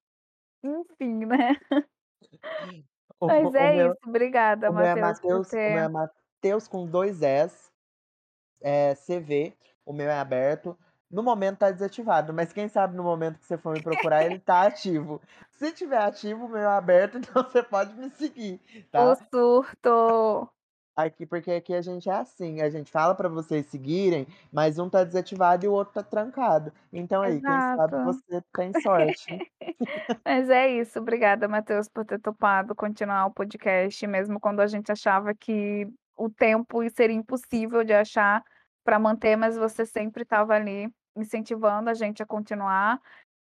enfim, 0.66 1.26
né. 1.26 1.56
O 3.20 3.28
Mas 3.28 3.54
o 3.54 3.54
é 3.54 3.68
meu 3.68 3.88
isso, 3.88 3.96
obrigada 4.06 4.70
o 4.70 4.72
meu 4.74 4.86
é 4.86 4.96
Matheus 4.96 5.20
por 5.20 5.44
o 5.64 5.70
meu 5.70 5.82
ter 5.82 5.84
é 5.84 5.88
Mateus 5.88 6.68
com 6.68 6.86
2 6.86 7.22
Es, 7.22 7.72
eh, 8.62 8.94
CV, 8.96 9.56
o 9.86 9.92
meu 9.92 10.08
é 10.10 10.18
aberto. 10.18 10.78
No 11.10 11.22
momento 11.22 11.58
tá 11.60 11.70
desativado, 11.72 12.32
mas 12.34 12.52
quem 12.52 12.68
sabe 12.68 12.96
no 12.96 13.02
momento 13.04 13.38
que 13.40 13.46
você 13.46 13.58
for 13.58 13.74
me 13.76 13.82
procurar 13.82 14.24
ele 14.26 14.40
tá 14.40 14.64
ativo. 14.66 15.22
Se 15.50 15.72
tiver 15.72 15.98
ativo, 16.02 16.46
o 16.46 16.48
meu 16.48 16.60
é 16.62 16.66
aberto, 16.66 17.18
então 17.18 17.42
você 17.44 17.62
pode 17.62 17.94
me 17.94 18.10
seguir, 18.10 18.60
O 18.94 19.14
tá. 19.14 19.18
surto. 19.30 20.50
Aqui 20.96 21.26
porque 21.26 21.50
aqui 21.52 21.74
a 21.74 21.82
gente 21.82 22.08
é 22.08 22.14
assim, 22.14 22.62
a 22.62 22.70
gente 22.70 22.90
fala 22.90 23.14
pra 23.14 23.28
vocês 23.28 23.66
seguirem, 23.66 24.26
mas 24.50 24.78
um 24.78 24.88
tá 24.88 25.04
desativado 25.04 25.66
e 25.66 25.68
o 25.68 25.72
outro 25.72 25.92
tá 25.92 26.02
trancado. 26.02 26.72
Então 26.90 27.20
aí, 27.20 27.38
quem 27.38 27.42
sabe 27.42 27.96
Exato. 27.96 28.04
você 28.04 28.42
tem 28.54 28.72
sorte. 28.80 29.38
Mas 30.24 30.48
é 30.48 30.68
isso, 30.68 30.98
obrigada 30.98 31.46
Matheus 31.48 31.88
por 31.88 32.04
ter 32.06 32.18
topado 32.18 32.74
continuar 32.74 33.26
o 33.26 33.30
podcast, 33.30 34.06
mesmo 34.06 34.40
quando 34.40 34.60
a 34.60 34.66
gente 34.66 34.90
achava 34.90 35.34
que 35.34 35.86
o 36.16 36.30
tempo 36.30 36.78
seria 36.88 37.14
impossível 37.14 37.84
de 37.84 37.92
achar 37.92 38.42
pra 38.82 38.98
manter, 38.98 39.36
mas 39.36 39.56
você 39.56 39.84
sempre 39.84 40.22
estava 40.22 40.54
ali 40.54 40.88
incentivando 41.14 41.90
a 41.90 41.94
gente 41.94 42.22
a 42.22 42.26
continuar, 42.26 43.00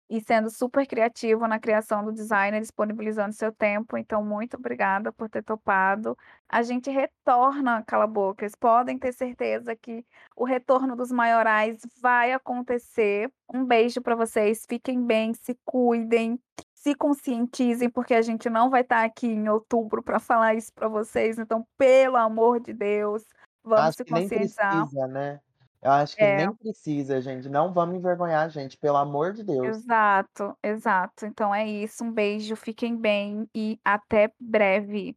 e 0.08 0.20
sendo 0.20 0.48
super 0.50 0.86
criativo 0.86 1.46
na 1.48 1.58
criação 1.58 2.04
do 2.04 2.12
design, 2.12 2.60
disponibilizando 2.60 3.32
seu 3.34 3.52
tempo, 3.52 3.96
então 3.96 4.24
muito 4.24 4.56
obrigada 4.56 5.12
por 5.12 5.28
ter 5.28 5.42
topado. 5.42 6.16
A 6.48 6.62
gente 6.62 6.90
retorna 6.90 7.82
Cala 7.86 8.04
a 8.04 8.06
Bocas, 8.06 8.54
podem 8.54 8.98
ter 8.98 9.12
certeza 9.12 9.74
que 9.76 10.04
o 10.36 10.44
retorno 10.44 10.94
dos 10.96 11.10
maiorais 11.10 11.78
vai 12.00 12.32
acontecer. 12.32 13.30
Um 13.52 13.64
beijo 13.64 14.00
pra 14.00 14.14
vocês, 14.14 14.64
fiquem 14.68 15.04
bem, 15.04 15.34
se 15.34 15.58
cuidem, 15.64 16.38
se 16.74 16.94
conscientizem, 16.94 17.90
porque 17.90 18.14
a 18.14 18.22
gente 18.22 18.48
não 18.48 18.70
vai 18.70 18.82
estar 18.82 19.04
aqui 19.04 19.26
em 19.26 19.48
outubro 19.48 20.02
pra 20.02 20.20
falar 20.20 20.54
isso 20.54 20.72
pra 20.74 20.88
vocês, 20.88 21.38
então 21.38 21.66
pelo 21.76 22.16
amor 22.16 22.60
de 22.60 22.72
Deus, 22.72 23.24
vamos 23.64 23.88
Acho 23.88 23.96
se 23.96 24.04
conscientizar. 24.04 24.72
precisa, 24.72 25.06
né. 25.08 25.40
Eu 25.87 25.92
acho 25.92 26.16
que 26.16 26.25
É. 26.25 26.38
nem 26.38 26.53
precisa 26.53 27.20
gente, 27.20 27.49
não 27.49 27.72
vamos 27.72 27.94
envergonhar 27.94 28.44
a 28.44 28.49
gente, 28.49 28.77
pelo 28.77 28.96
amor 28.96 29.33
de 29.33 29.44
Deus. 29.44 29.68
Exato, 29.68 30.59
exato. 30.61 31.25
Então 31.25 31.55
é 31.55 31.64
isso, 31.64 32.03
um 32.03 32.11
beijo, 32.11 32.57
fiquem 32.57 32.96
bem 32.96 33.49
e 33.55 33.79
até 33.85 34.33
breve. 34.40 35.16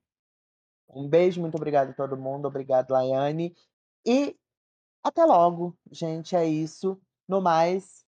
Um 0.88 1.08
beijo, 1.08 1.42
muito 1.42 1.56
obrigado 1.56 1.90
a 1.90 1.94
todo 1.94 2.16
mundo, 2.16 2.48
obrigado 2.48 2.92
Laiane, 2.92 3.56
e 4.06 4.36
até 5.04 5.26
logo, 5.26 5.76
gente, 5.92 6.36
é 6.36 6.46
isso. 6.46 7.02
No 7.28 7.42
mais, 7.42 8.06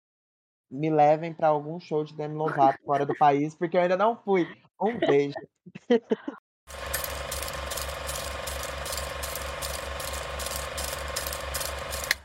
me 0.71 0.89
levem 0.89 1.33
pra 1.33 1.49
algum 1.49 1.77
show 1.77 2.05
de 2.05 2.15
Demi 2.15 2.35
Lovato 2.35 2.79
fora 2.85 3.05
do 3.05 3.17
país, 3.17 3.53
porque 3.53 3.75
eu 3.75 3.81
ainda 3.81 3.97
não 3.97 4.15
fui. 4.15 4.47
Um 4.79 4.97
beijo. 4.97 5.35